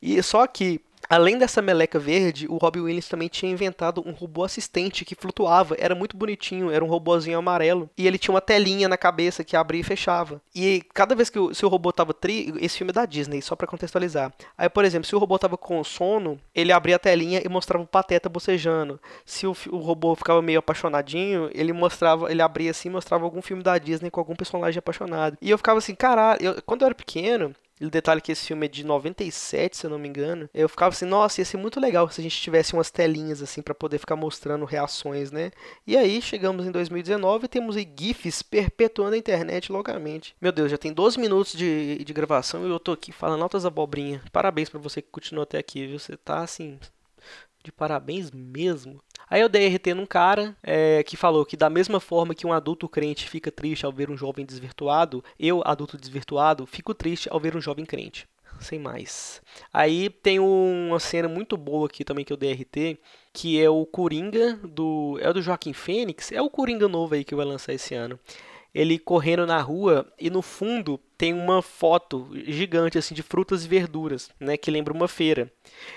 E 0.00 0.20
só 0.22 0.46
que 0.46 0.80
Além 1.08 1.38
dessa 1.38 1.60
meleca 1.60 1.98
verde, 1.98 2.46
o 2.48 2.56
Robbie 2.56 2.80
Williams 2.80 3.08
também 3.08 3.28
tinha 3.28 3.50
inventado 3.50 4.02
um 4.06 4.12
robô 4.12 4.44
assistente 4.44 5.04
que 5.04 5.14
flutuava. 5.14 5.76
Era 5.78 5.94
muito 5.94 6.16
bonitinho, 6.16 6.70
era 6.70 6.84
um 6.84 6.88
robôzinho 6.88 7.38
amarelo. 7.38 7.90
E 7.96 8.06
ele 8.06 8.18
tinha 8.18 8.34
uma 8.34 8.40
telinha 8.40 8.88
na 8.88 8.96
cabeça 8.96 9.44
que 9.44 9.56
abria 9.56 9.80
e 9.80 9.84
fechava. 9.84 10.40
E 10.54 10.82
cada 10.94 11.14
vez 11.14 11.28
que 11.28 11.38
o, 11.38 11.52
robô 11.68 11.92
tava 11.92 12.14
tri... 12.14 12.52
Esse 12.60 12.78
filme 12.78 12.90
é 12.90 12.94
da 12.94 13.06
Disney, 13.06 13.42
só 13.42 13.56
para 13.56 13.66
contextualizar. 13.66 14.32
Aí, 14.56 14.68
por 14.68 14.84
exemplo, 14.84 15.06
se 15.06 15.16
o 15.16 15.18
robô 15.18 15.38
tava 15.38 15.56
com 15.56 15.82
sono, 15.82 16.38
ele 16.54 16.72
abria 16.72 16.96
a 16.96 16.98
telinha 16.98 17.42
e 17.44 17.48
mostrava 17.48 17.84
o 17.84 17.86
pateta 17.86 18.28
bocejando. 18.28 19.00
Se 19.24 19.46
o, 19.46 19.56
o 19.70 19.78
robô 19.78 20.14
ficava 20.14 20.40
meio 20.40 20.60
apaixonadinho, 20.60 21.50
ele 21.52 21.72
mostrava, 21.72 22.30
ele 22.30 22.42
abria 22.42 22.70
assim 22.70 22.88
mostrava 22.92 23.24
algum 23.24 23.42
filme 23.42 23.62
da 23.62 23.78
Disney 23.78 24.10
com 24.10 24.20
algum 24.20 24.36
personagem 24.36 24.78
apaixonado. 24.78 25.36
E 25.40 25.50
eu 25.50 25.58
ficava 25.58 25.78
assim, 25.78 25.94
caralho, 25.94 26.44
eu, 26.44 26.62
quando 26.64 26.82
eu 26.82 26.86
era 26.86 26.94
pequeno, 26.94 27.54
o 27.86 27.90
detalhe 27.90 28.20
que 28.20 28.32
esse 28.32 28.46
filme 28.46 28.66
é 28.66 28.68
de 28.68 28.84
97, 28.84 29.76
se 29.76 29.86
eu 29.86 29.90
não 29.90 29.98
me 29.98 30.08
engano. 30.08 30.48
Eu 30.52 30.68
ficava 30.68 30.94
assim, 30.94 31.04
nossa, 31.04 31.40
ia 31.40 31.44
ser 31.44 31.56
muito 31.56 31.80
legal 31.80 32.08
se 32.10 32.20
a 32.20 32.24
gente 32.24 32.40
tivesse 32.40 32.74
umas 32.74 32.90
telinhas 32.90 33.42
assim 33.42 33.62
para 33.62 33.74
poder 33.74 33.98
ficar 33.98 34.16
mostrando 34.16 34.64
reações, 34.64 35.30
né? 35.30 35.50
E 35.86 35.96
aí 35.96 36.20
chegamos 36.20 36.66
em 36.66 36.70
2019 36.70 37.44
e 37.44 37.48
temos 37.48 37.76
aí 37.76 37.88
GIFs 37.98 38.42
perpetuando 38.42 39.14
a 39.14 39.18
internet 39.18 39.72
loucamente. 39.72 40.34
Meu 40.40 40.52
Deus, 40.52 40.70
já 40.70 40.78
tem 40.78 40.92
12 40.92 41.18
minutos 41.18 41.52
de, 41.52 42.04
de 42.04 42.12
gravação 42.12 42.66
e 42.66 42.70
eu 42.70 42.80
tô 42.80 42.92
aqui 42.92 43.12
falando 43.12 43.42
altas 43.42 43.66
abobrinhas. 43.66 44.22
Parabéns 44.32 44.68
para 44.68 44.80
você 44.80 45.02
que 45.02 45.10
continuou 45.10 45.42
até 45.42 45.58
aqui, 45.58 45.86
viu? 45.86 45.98
Você 45.98 46.16
tá 46.16 46.40
assim 46.40 46.78
de 47.62 47.70
parabéns 47.70 48.30
mesmo. 48.30 49.00
Aí 49.32 49.40
eu 49.40 49.48
dei 49.48 49.66
RT 49.66 49.94
num 49.94 50.04
cara 50.04 50.54
é, 50.62 51.02
que 51.04 51.16
falou 51.16 51.46
que 51.46 51.56
da 51.56 51.70
mesma 51.70 51.98
forma 51.98 52.34
que 52.34 52.46
um 52.46 52.52
adulto 52.52 52.86
crente 52.86 53.26
fica 53.26 53.50
triste 53.50 53.86
ao 53.86 53.90
ver 53.90 54.10
um 54.10 54.16
jovem 54.16 54.44
desvirtuado, 54.44 55.24
eu, 55.40 55.62
adulto 55.64 55.96
desvirtuado, 55.96 56.66
fico 56.66 56.92
triste 56.92 57.30
ao 57.30 57.40
ver 57.40 57.56
um 57.56 57.60
jovem 57.60 57.86
crente. 57.86 58.28
Sem 58.60 58.78
mais. 58.78 59.40
Aí 59.72 60.10
tem 60.10 60.38
uma 60.38 61.00
cena 61.00 61.28
muito 61.28 61.56
boa 61.56 61.86
aqui 61.86 62.04
também 62.04 62.26
que 62.26 62.32
eu 62.32 62.36
dei 62.36 62.52
RT, 62.52 62.98
que 63.32 63.58
é 63.58 63.70
o 63.70 63.86
Coringa 63.86 64.60
do. 64.62 65.18
É 65.22 65.30
o 65.30 65.32
do 65.32 65.40
Joaquim 65.40 65.72
Fênix? 65.72 66.30
É 66.30 66.42
o 66.42 66.50
Coringa 66.50 66.86
novo 66.86 67.14
aí 67.14 67.24
que 67.24 67.34
vai 67.34 67.46
lançar 67.46 67.72
esse 67.72 67.94
ano 67.94 68.20
ele 68.74 68.98
correndo 68.98 69.46
na 69.46 69.60
rua 69.60 70.10
e 70.18 70.30
no 70.30 70.42
fundo 70.42 70.98
tem 71.16 71.32
uma 71.32 71.62
foto 71.62 72.28
gigante 72.46 72.98
assim 72.98 73.14
de 73.14 73.22
frutas 73.22 73.64
e 73.64 73.68
verduras, 73.68 74.30
né, 74.40 74.56
que 74.56 74.70
lembra 74.70 74.92
uma 74.92 75.06
feira. 75.06 75.52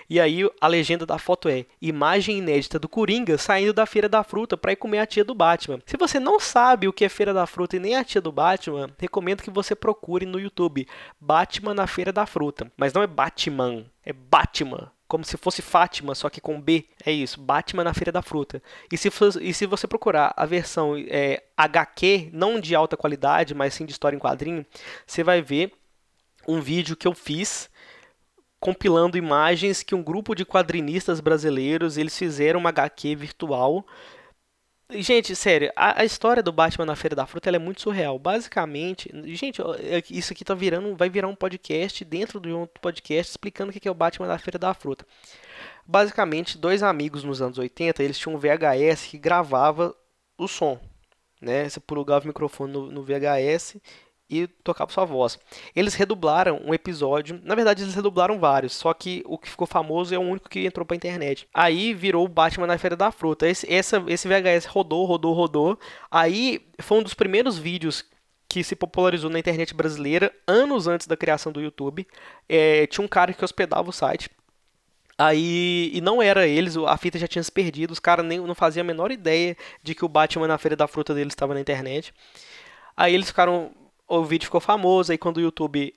E 0.10 0.20
aí 0.20 0.48
a 0.62 0.68
legenda 0.68 1.06
da 1.06 1.18
foto 1.18 1.50
é: 1.50 1.66
imagem 1.82 2.38
inédita 2.38 2.78
do 2.78 2.90
Coringa 2.90 3.38
saindo 3.38 3.74
da 3.74 3.86
feira 3.86 4.08
da 4.08 4.24
fruta 4.24 4.56
para 4.56 4.74
ir 4.74 4.76
comer 4.76 5.00
a 5.00 5.06
tia 5.06 5.24
do 5.24 5.34
Batman. 5.34 5.80
Se 5.86 5.98
você 5.98 6.20
não 6.20 6.40
sabe 6.40 6.88
o 6.88 6.94
que 6.94 7.06
é 7.06 7.10
feira 7.10 7.34
da 7.34 7.48
fruta 7.48 7.76
e 7.76 7.80
nem 7.80 7.96
a 7.96 8.04
tia 8.04 8.22
do 8.22 8.32
Batman, 8.32 8.90
recomendo 9.00 9.42
que 9.42 9.50
você 9.50 9.76
procure 9.76 10.26
no 10.26 10.40
YouTube 10.40 10.88
Batman 11.20 11.74
na 11.74 11.88
feira 11.88 12.12
da 12.12 12.26
fruta, 12.26 12.72
mas 12.78 12.94
não 12.94 13.02
é 13.02 13.08
Batman, 13.08 13.86
é 14.06 14.14
Batman 14.14 14.92
como 15.08 15.24
se 15.24 15.38
fosse 15.38 15.62
Fátima, 15.62 16.16
só 16.16 16.30
que 16.30 16.42
com 16.42 16.60
B. 16.60 16.86
É 17.06 17.12
isso, 17.12 17.40
Batman 17.40 17.84
na 17.84 17.94
Feira 17.94 18.12
da 18.12 18.22
Fruta. 18.22 18.62
E 18.92 18.98
se, 18.98 19.10
e 19.42 19.54
se 19.54 19.66
você 19.66 19.88
procurar 19.88 20.34
a 20.36 20.46
versão 20.46 20.96
é, 20.98 21.44
HQ, 21.56 22.30
não 22.34 22.60
de 22.60 22.76
alta 22.76 22.98
qualidade, 22.98 23.54
mas 23.54 23.74
sim 23.74 23.86
de 23.86 23.92
história 23.92 24.16
em 24.16 24.20
quadrinho, 24.20 24.66
você 25.06 25.24
vai 25.24 25.42
ver 25.42 25.72
um 26.48 26.60
vídeo 26.60 26.96
que 26.96 27.08
eu 27.08 27.14
fiz 27.14 27.70
compilando 28.60 29.18
imagens 29.18 29.84
que 29.84 29.94
um 29.94 30.02
grupo 30.02 30.34
de 30.34 30.44
quadrinistas 30.44 31.20
brasileiros 31.20 31.98
eles 31.98 32.18
fizeram 32.18 32.60
uma 32.60 32.70
HQ 32.70 33.16
virtual 33.16 33.86
Gente, 34.92 35.36
sério, 35.36 35.72
a, 35.76 36.02
a, 36.02 36.06
história 36.06 36.44
do 36.44 36.52
Batman 36.52 36.86
na 36.86 36.96
Feira 36.96 37.16
da 37.16 37.26
Fruta 37.26 37.50
é 37.50 37.58
muito 37.58 37.82
surreal. 37.82 38.20
Basicamente, 38.20 39.10
gente, 39.36 39.60
é 39.80 40.04
isso 40.12 40.32
aqui 40.32 40.46
tá 40.46 40.54
virando, 40.54 40.96
vai 40.96 41.10
virar 41.10 41.28
um 41.28 41.36
podcast 41.36 42.06
dentro 42.06 42.40
de 42.40 42.54
um 42.54 42.68
podcast 42.68 43.32
explicando 43.32 43.72
o 43.72 43.74
que 43.74 43.88
é 43.88 43.92
o 43.92 43.96
Batman 43.96 44.28
na 44.28 44.38
Feira 44.38 44.60
da 44.60 44.76
Fruta. 44.76 45.04
Basicamente, 45.88 46.56
dois 46.58 46.84
amigos 46.84 47.24
nos 47.24 47.42
anos 47.42 47.58
80, 47.58 48.04
eles 48.04 48.18
tinham 48.18 48.36
um 48.36 48.40
VHS 48.40 49.08
que 49.08 49.18
gravava 49.18 49.96
o 50.38 50.48
som, 50.48 50.80
né? 51.42 51.68
Você 51.68 51.80
plugava 51.80 52.26
o 52.26 52.28
microfone 52.28 52.72
no, 52.72 52.92
no 52.92 53.04
VHS 53.04 53.78
e 54.30 54.48
tocava 54.64 54.92
sua 54.92 55.06
voz. 55.06 55.38
Eles 55.76 55.94
redublaram 55.94 56.62
um 56.66 56.74
episódio, 56.74 57.40
na 57.44 57.56
verdade 57.56 57.84
eles 57.84 57.96
redublaram 57.96 58.40
vários, 58.40 58.74
só 58.74 58.94
que 58.94 59.24
o 59.26 59.38
que 59.38 59.50
ficou 59.50 59.68
famoso 59.68 60.14
é 60.14 60.18
o 60.18 60.22
único 60.22 60.50
que 60.50 60.66
entrou 60.66 60.86
pra 60.86 60.96
internet. 60.96 61.48
Aí 61.54 61.94
virou 61.94 62.26
o 62.26 62.30
Batman 62.30 62.68
na 62.68 62.78
Feira 62.78 62.96
da 62.96 63.12
Fruta. 63.12 63.48
Esse, 63.48 63.72
essa, 63.72 64.04
esse 64.08 64.28
VHS 64.28 64.66
rodou, 64.66 65.06
rodou, 65.06 65.34
rodou. 65.34 65.80
Aí 66.10 66.66
foi 66.80 66.98
um 67.00 67.04
dos 67.04 67.14
primeiros 67.14 67.58
vídeos 67.58 68.06
que 68.48 68.64
se 68.64 68.76
popularizou 68.76 69.30
na 69.30 69.40
internet 69.40 69.74
brasileira 69.74 70.34
anos 70.48 70.88
antes 70.88 71.08
da 71.08 71.18
criação 71.18 71.52
do 71.52 71.62
YouTube. 71.62 72.08
É, 72.48 72.88
tinha 72.88 73.04
um 73.04 73.08
cara 73.08 73.34
que 73.34 73.44
hospedava 73.44 73.90
o 73.90 73.94
site. 73.94 74.30
Aí, 75.18 75.92
e 75.94 76.02
não 76.02 76.22
era 76.22 76.46
eles, 76.46 76.76
a 76.76 76.98
fita 76.98 77.18
já 77.18 77.28
tinha 77.28 77.42
se 77.42 77.52
perdido, 77.52 77.92
os 77.92 78.00
caras 78.00 78.26
não 78.26 78.54
faziam 78.54 78.82
a 78.82 78.86
menor 78.86 79.12
ideia 79.12 79.56
de 79.82 79.96
que 79.96 80.04
o 80.04 80.10
Batman 80.10 80.48
na 80.48 80.58
Feira 80.58 80.76
da 80.76 80.88
Fruta 80.88 81.14
deles 81.14 81.32
estava 81.32 81.54
na 81.54 81.62
internet. 81.62 82.14
Aí 82.98 83.14
eles 83.14 83.28
ficaram 83.28 83.72
o 84.08 84.24
vídeo 84.24 84.46
ficou 84.46 84.62
famoso, 84.62 85.12
aí 85.12 85.18
quando 85.18 85.38
o 85.38 85.42
YouTube 85.42 85.94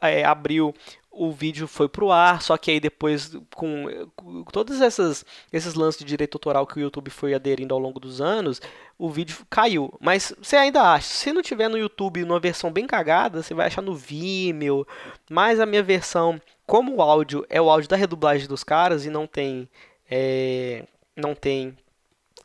é, 0.00 0.24
abriu 0.24 0.74
o 1.12 1.30
vídeo 1.30 1.68
foi 1.68 1.88
pro 1.88 2.10
ar, 2.10 2.40
só 2.40 2.56
que 2.56 2.70
aí 2.70 2.80
depois 2.80 3.36
com, 3.54 3.84
com 4.16 4.44
todos 4.44 4.80
essas, 4.80 5.26
esses 5.52 5.74
lances 5.74 5.98
de 5.98 6.06
direito 6.06 6.36
autoral 6.36 6.66
que 6.66 6.78
o 6.78 6.80
YouTube 6.80 7.10
foi 7.10 7.34
aderindo 7.34 7.74
ao 7.74 7.80
longo 7.80 8.00
dos 8.00 8.20
anos, 8.22 8.62
o 8.98 9.10
vídeo 9.10 9.36
caiu. 9.50 9.92
Mas 10.00 10.32
você 10.40 10.56
ainda 10.56 10.80
acha, 10.80 11.08
se 11.08 11.32
não 11.32 11.42
tiver 11.42 11.68
no 11.68 11.76
YouTube 11.76 12.24
numa 12.24 12.40
versão 12.40 12.72
bem 12.72 12.86
cagada, 12.86 13.42
você 13.42 13.52
vai 13.52 13.66
achar 13.66 13.82
no 13.82 13.94
Vimeo. 13.94 14.86
Mas 15.30 15.60
a 15.60 15.66
minha 15.66 15.82
versão, 15.82 16.40
como 16.66 16.96
o 16.96 17.02
áudio 17.02 17.44
é 17.50 17.60
o 17.60 17.68
áudio 17.68 17.90
da 17.90 17.96
redublagem 17.96 18.48
dos 18.48 18.64
caras 18.64 19.04
e 19.04 19.10
não 19.10 19.26
tem 19.26 19.68
é, 20.10 20.86
não 21.14 21.34
tem 21.34 21.76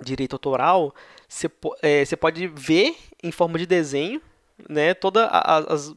direito 0.01 0.33
autoral, 0.33 0.93
você, 1.27 1.49
é, 1.81 2.03
você 2.03 2.17
pode 2.17 2.47
ver 2.47 2.95
em 3.23 3.31
forma 3.31 3.57
de 3.57 3.65
desenho 3.65 4.21
né, 4.69 4.93
todas 4.93 5.27
as, 5.31 5.93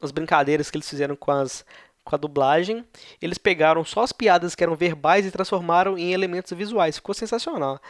as 0.00 0.10
brincadeiras 0.10 0.70
que 0.70 0.76
eles 0.76 0.88
fizeram 0.88 1.16
com 1.16 1.30
as 1.30 1.64
com 2.04 2.14
a 2.14 2.18
dublagem, 2.18 2.84
eles 3.20 3.38
pegaram 3.38 3.82
só 3.84 4.02
as 4.02 4.12
piadas 4.12 4.54
que 4.54 4.62
eram 4.62 4.76
verbais 4.76 5.24
e 5.24 5.30
transformaram 5.30 5.96
em 5.96 6.12
elementos 6.12 6.52
visuais. 6.52 6.96
Ficou 6.96 7.14
sensacional. 7.14 7.80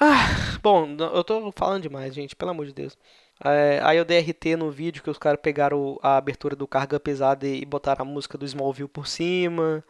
Ah, 0.00 0.58
bom, 0.62 0.96
eu 0.98 1.22
tô 1.22 1.52
falando 1.52 1.82
demais, 1.82 2.14
gente, 2.14 2.34
pelo 2.34 2.50
amor 2.50 2.66
de 2.66 2.72
Deus. 2.72 2.96
É, 3.44 3.80
aí 3.82 4.00
o 4.00 4.04
DRT 4.04 4.56
no 4.56 4.70
vídeo 4.70 5.02
que 5.02 5.10
os 5.10 5.18
caras 5.18 5.40
pegaram 5.40 5.98
a 6.02 6.16
abertura 6.16 6.56
do 6.56 6.66
Carga 6.66 6.98
Pesada 6.98 7.46
e 7.46 7.64
botaram 7.64 8.02
a 8.02 8.08
música 8.08 8.38
do 8.38 8.46
Smallville 8.46 8.88
por 8.88 9.06
cima. 9.06 9.84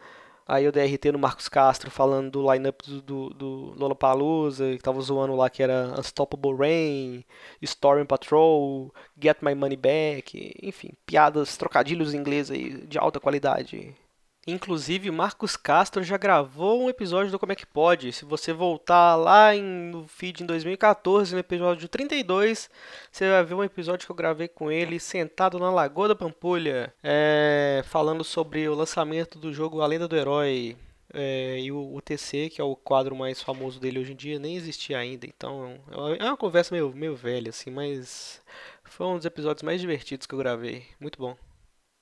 Aí 0.53 0.69
o 0.69 0.71
DRT 0.71 1.13
no 1.13 1.19
Marcos 1.19 1.49
Castro 1.49 1.91
falando 1.91 2.31
do 2.33 2.53
lineup 2.53 2.83
do, 2.83 3.01
do, 3.01 3.31
do 3.31 3.75
Lollapalooza, 3.75 4.77
que 4.77 4.83
tava 4.83 5.01
zoando 5.01 5.35
lá 5.35 5.49
que 5.49 5.63
era 5.63 5.95
Unstoppable 5.99 6.55
Rain, 6.55 7.25
Storm 7.63 8.05
Patrol, 8.05 8.93
Get 9.19 9.39
My 9.41 9.55
Money 9.55 9.79
Back, 9.79 10.55
enfim, 10.63 10.91
piadas, 11.07 11.57
trocadilhos 11.57 12.13
em 12.13 12.19
inglês 12.19 12.51
aí 12.51 12.87
de 12.87 12.99
alta 12.99 13.19
qualidade. 13.19 13.97
Inclusive, 14.45 15.09
Marcos 15.13 15.57
Castro 15.57 16.03
já 16.03 16.17
gravou 16.17 16.83
um 16.83 16.91
episódio 16.91 17.31
do 17.31 17.39
Como 17.39 17.53
é 17.53 17.55
que 17.55 17.65
Pode. 17.65 18.13
Se 18.13 18.25
você 18.25 18.53
voltar 18.53 19.15
lá 19.15 19.55
em, 19.55 19.63
no 19.63 20.09
feed 20.09 20.43
em 20.43 20.47
2014, 20.47 21.33
no 21.33 21.39
episódio 21.39 21.89
32, 21.89 22.69
você 23.11 23.31
vai 23.31 23.45
ver 23.45 23.55
um 23.55 23.63
episódio 23.63 24.05
que 24.05 24.11
eu 24.11 24.17
gravei 24.17 24.49
com 24.49 24.71
ele 24.71 24.99
sentado 24.99 25.61
na 25.61 25.71
Lagoa 25.71 26.09
da 26.09 26.17
Pampulha, 26.17 26.93
é, 27.05 27.83
falando 27.87 28.25
sobre 28.25 28.69
o 28.69 28.75
lançamento 28.75 29.39
do 29.39 29.53
jogo 29.53 29.81
A 29.81 29.87
Lenda 29.87 30.09
do 30.09 30.17
Herói. 30.17 30.77
É, 31.15 31.61
e 31.61 31.71
o 31.71 31.95
UTC, 31.95 32.49
que 32.49 32.61
é 32.61 32.65
o 32.65 32.75
quadro 32.75 33.15
mais 33.15 33.43
famoso 33.43 33.79
dele 33.79 34.01
hoje 34.01 34.13
em 34.13 34.17
dia, 34.17 34.39
nem 34.39 34.57
existia 34.57 34.99
ainda. 34.99 35.27
Então 35.27 35.79
é 36.19 36.25
uma 36.25 36.37
conversa 36.39 36.75
meio, 36.75 36.91
meio 36.95 37.15
velha, 37.15 37.51
assim, 37.51 37.71
mas 37.71 38.41
foi 38.83 39.07
um 39.07 39.17
dos 39.17 39.27
episódios 39.27 39.63
mais 39.63 39.81
divertidos 39.81 40.27
que 40.27 40.35
eu 40.35 40.39
gravei. 40.39 40.87
Muito 40.99 41.19
bom. 41.19 41.37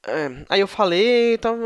É, 0.06 0.44
aí 0.48 0.60
eu 0.60 0.66
falei, 0.66 1.34
então, 1.34 1.58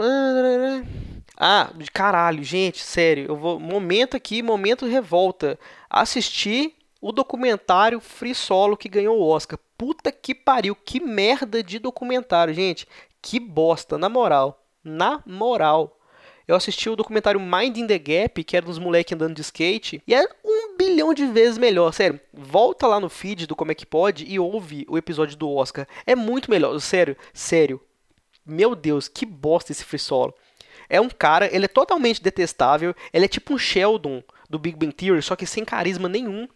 ah, 1.37 1.71
de 1.77 1.91
caralho, 1.91 2.43
gente, 2.43 2.81
sério, 2.81 3.27
eu 3.29 3.37
vou 3.37 3.61
momento 3.61 4.17
aqui, 4.17 4.43
momento 4.43 4.87
revolta. 4.87 5.59
Assistir 5.89 6.75
o 7.01 7.13
documentário 7.13 8.01
Free 8.01 8.35
Solo 8.35 8.77
que 8.77 8.89
ganhou 8.89 9.19
o 9.19 9.29
Oscar. 9.29 9.59
Puta 9.77 10.11
que 10.11 10.35
pariu, 10.35 10.75
que 10.75 11.01
merda 11.01 11.63
de 11.63 11.79
documentário, 11.79 12.55
gente. 12.55 12.89
Que 13.21 13.39
bosta, 13.39 13.99
na 13.99 14.09
moral. 14.09 14.65
Na 14.83 15.23
moral. 15.27 15.99
Eu 16.47 16.57
assisti 16.57 16.89
o 16.89 16.97
documentário 16.97 17.41
Mind 17.41 17.79
in 17.79 17.87
the 17.87 17.99
Gap, 17.99 18.45
que 18.45 18.57
era 18.57 18.67
dos 18.67 18.79
moleques 18.79 19.13
andando 19.15 19.35
de 19.35 19.41
skate, 19.41 20.03
e 20.07 20.15
é 20.15 20.23
um 20.45 20.77
bilhão 20.77 21.15
de 21.15 21.27
vezes 21.27 21.59
melhor. 21.59 21.93
Sério, 21.93 22.21
volta 22.33 22.87
lá 22.87 23.01
no 23.01 23.09
feed 23.09 23.47
do 23.47 23.57
Como 23.57 23.73
é 23.73 23.75
que 23.75 23.87
Pode 23.87 24.25
e 24.27 24.39
ouve 24.39 24.87
o 24.89 24.99
episódio 24.99 25.37
do 25.37 25.51
Oscar. 25.51 25.87
É 26.07 26.15
muito 26.15 26.51
melhor. 26.51 26.79
Sério, 26.81 27.17
sério. 27.33 27.81
Meu 28.47 28.75
Deus, 28.75 29.09
que 29.09 29.25
bosta 29.25 29.73
esse 29.73 29.85
free 29.85 29.99
solo. 29.99 30.35
É 30.89 31.01
um 31.01 31.09
cara, 31.09 31.55
ele 31.55 31.65
é 31.65 31.69
totalmente 31.69 32.23
detestável. 32.23 32.95
Ele 33.13 33.25
é 33.25 33.29
tipo 33.29 33.55
um 33.55 33.59
Sheldon 33.59 34.23
do 34.49 34.59
Big 34.59 34.77
Bang 34.77 34.93
Theory, 34.93 35.23
só 35.23 35.35
que 35.35 35.47
sem 35.47 35.65
carisma 35.65 36.09
nenhum. 36.09 36.47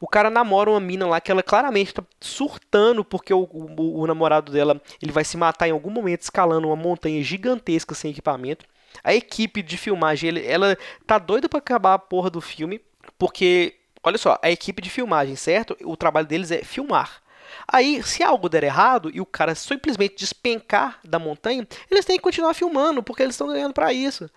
O 0.00 0.06
cara 0.06 0.30
namora 0.30 0.70
uma 0.70 0.80
mina 0.80 1.06
lá 1.06 1.20
que 1.20 1.30
ela 1.30 1.42
claramente 1.42 1.92
tá 1.92 2.02
surtando 2.20 3.04
porque 3.04 3.34
o, 3.34 3.42
o, 3.42 4.00
o, 4.00 4.06
namorado 4.06 4.50
dela 4.50 4.80
ele 5.00 5.12
vai 5.12 5.24
se 5.24 5.36
matar 5.36 5.68
em 5.68 5.72
algum 5.72 5.90
momento 5.90 6.22
escalando 6.22 6.68
uma 6.68 6.76
montanha 6.76 7.22
gigantesca 7.22 7.94
sem 7.94 8.10
equipamento. 8.10 8.64
A 9.04 9.14
equipe 9.14 9.62
de 9.62 9.76
filmagem, 9.76 10.28
ele, 10.28 10.46
ela 10.46 10.76
tá 11.06 11.18
doida 11.18 11.48
para 11.48 11.58
acabar 11.58 11.94
a 11.94 11.98
porra 11.98 12.30
do 12.30 12.40
filme, 12.40 12.80
porque, 13.18 13.76
olha 14.02 14.18
só, 14.18 14.38
a 14.42 14.50
equipe 14.50 14.80
de 14.82 14.90
filmagem, 14.90 15.36
certo? 15.36 15.76
O 15.84 15.96
trabalho 15.96 16.26
deles 16.26 16.50
é 16.50 16.64
filmar. 16.64 17.22
Aí, 17.66 18.02
se 18.02 18.22
algo 18.22 18.48
der 18.48 18.64
errado 18.64 19.10
e 19.12 19.20
o 19.20 19.26
cara 19.26 19.54
simplesmente 19.54 20.16
despencar 20.16 21.00
da 21.04 21.18
montanha, 21.18 21.66
eles 21.90 22.04
têm 22.04 22.16
que 22.16 22.22
continuar 22.22 22.54
filmando, 22.54 23.02
porque 23.02 23.22
eles 23.22 23.34
estão 23.34 23.48
ganhando 23.48 23.74
para 23.74 23.92
isso. 23.92 24.28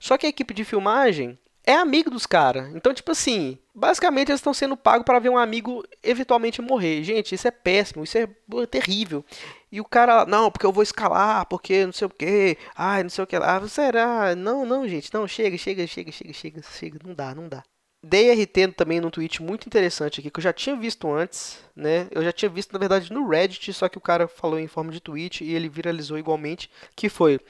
Só 0.00 0.16
que 0.16 0.26
a 0.26 0.28
equipe 0.28 0.52
de 0.52 0.64
filmagem 0.64 1.38
é 1.66 1.74
amigo 1.74 2.08
dos 2.08 2.26
caras. 2.26 2.72
Então, 2.74 2.94
tipo 2.94 3.10
assim, 3.10 3.58
basicamente 3.74 4.30
eles 4.30 4.38
estão 4.38 4.54
sendo 4.54 4.76
pagos 4.76 5.04
para 5.04 5.18
ver 5.18 5.30
um 5.30 5.36
amigo 5.36 5.84
eventualmente 6.02 6.62
morrer. 6.62 7.02
Gente, 7.02 7.34
isso 7.34 7.48
é 7.48 7.50
péssimo, 7.50 8.04
isso 8.04 8.16
é 8.16 8.28
terrível. 8.70 9.24
E 9.70 9.80
o 9.80 9.84
cara, 9.84 10.24
não, 10.24 10.50
porque 10.50 10.64
eu 10.64 10.72
vou 10.72 10.82
escalar, 10.82 11.44
porque 11.46 11.84
não 11.84 11.92
sei 11.92 12.06
o 12.06 12.10
que, 12.10 12.56
ai, 12.76 13.02
não 13.02 13.10
sei 13.10 13.24
o 13.24 13.26
que 13.26 13.36
lá. 13.36 13.66
Será? 13.66 14.36
Não, 14.36 14.64
não, 14.64 14.88
gente, 14.88 15.12
não, 15.12 15.26
chega, 15.26 15.58
chega, 15.58 15.86
chega, 15.86 16.12
chega, 16.12 16.32
chega, 16.32 16.62
chega, 16.62 16.98
não 17.04 17.14
dá, 17.14 17.34
não 17.34 17.48
dá. 17.48 17.64
Dei 18.08 18.32
RT 18.32 18.74
também 18.76 19.00
num 19.00 19.10
tweet 19.10 19.42
muito 19.42 19.66
interessante 19.66 20.20
aqui, 20.20 20.30
que 20.30 20.38
eu 20.38 20.42
já 20.42 20.52
tinha 20.52 20.76
visto 20.76 21.12
antes, 21.12 21.58
né? 21.74 22.06
Eu 22.12 22.22
já 22.22 22.30
tinha 22.30 22.48
visto, 22.48 22.72
na 22.72 22.78
verdade, 22.78 23.12
no 23.12 23.28
Reddit, 23.28 23.72
só 23.72 23.88
que 23.88 23.98
o 23.98 24.00
cara 24.00 24.28
falou 24.28 24.60
em 24.60 24.68
forma 24.68 24.92
de 24.92 25.00
tweet 25.00 25.42
e 25.42 25.52
ele 25.52 25.68
viralizou 25.68 26.16
igualmente, 26.16 26.70
que 26.94 27.08
foi... 27.08 27.40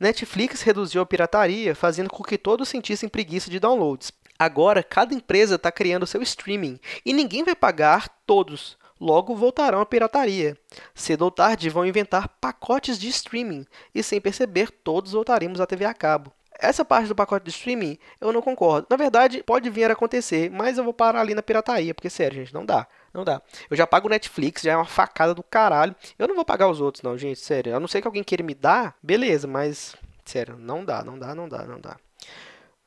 Netflix 0.00 0.62
reduziu 0.62 1.02
a 1.02 1.06
pirataria, 1.06 1.74
fazendo 1.74 2.08
com 2.08 2.24
que 2.24 2.38
todos 2.38 2.66
sentissem 2.66 3.10
preguiça 3.10 3.50
de 3.50 3.60
downloads. 3.60 4.10
Agora, 4.38 4.82
cada 4.82 5.14
empresa 5.14 5.56
está 5.56 5.70
criando 5.70 6.06
seu 6.06 6.22
streaming 6.22 6.80
e 7.04 7.12
ninguém 7.12 7.44
vai 7.44 7.54
pagar 7.54 8.08
todos. 8.26 8.78
Logo 8.98 9.36
voltarão 9.36 9.82
à 9.82 9.86
pirataria. 9.86 10.56
Cedo 10.94 11.26
ou 11.26 11.30
tarde 11.30 11.68
vão 11.68 11.84
inventar 11.84 12.26
pacotes 12.40 12.98
de 12.98 13.08
streaming 13.08 13.66
e, 13.94 14.02
sem 14.02 14.18
perceber, 14.18 14.70
todos 14.70 15.12
voltaremos 15.12 15.60
à 15.60 15.66
TV 15.66 15.84
a 15.84 15.92
cabo. 15.92 16.32
Essa 16.58 16.84
parte 16.84 17.08
do 17.08 17.14
pacote 17.14 17.44
de 17.44 17.50
streaming 17.50 17.98
eu 18.20 18.32
não 18.32 18.40
concordo. 18.40 18.86
Na 18.90 18.96
verdade, 18.96 19.42
pode 19.42 19.68
vir 19.70 19.90
a 19.90 19.92
acontecer, 19.92 20.50
mas 20.50 20.78
eu 20.78 20.84
vou 20.84 20.94
parar 20.94 21.20
ali 21.20 21.34
na 21.34 21.42
pirataria, 21.42 21.94
porque 21.94 22.10
sério, 22.10 22.38
gente, 22.38 22.54
não 22.54 22.64
dá. 22.64 22.86
Não 23.12 23.24
dá. 23.24 23.40
Eu 23.70 23.76
já 23.76 23.86
pago 23.86 24.06
o 24.06 24.10
Netflix, 24.10 24.62
já 24.62 24.72
é 24.72 24.76
uma 24.76 24.84
facada 24.84 25.34
do 25.34 25.42
caralho. 25.42 25.94
Eu 26.18 26.28
não 26.28 26.34
vou 26.34 26.44
pagar 26.44 26.68
os 26.68 26.80
outros, 26.80 27.02
não, 27.02 27.16
gente, 27.16 27.40
sério. 27.40 27.74
A 27.74 27.80
não 27.80 27.88
ser 27.88 28.00
que 28.00 28.06
alguém 28.06 28.22
queira 28.24 28.42
me 28.42 28.54
dar, 28.54 28.96
beleza, 29.02 29.46
mas 29.46 29.96
sério, 30.24 30.56
não 30.58 30.84
dá, 30.84 31.02
não 31.02 31.18
dá, 31.18 31.34
não 31.34 31.48
dá, 31.48 31.64
não 31.64 31.80
dá. 31.80 31.96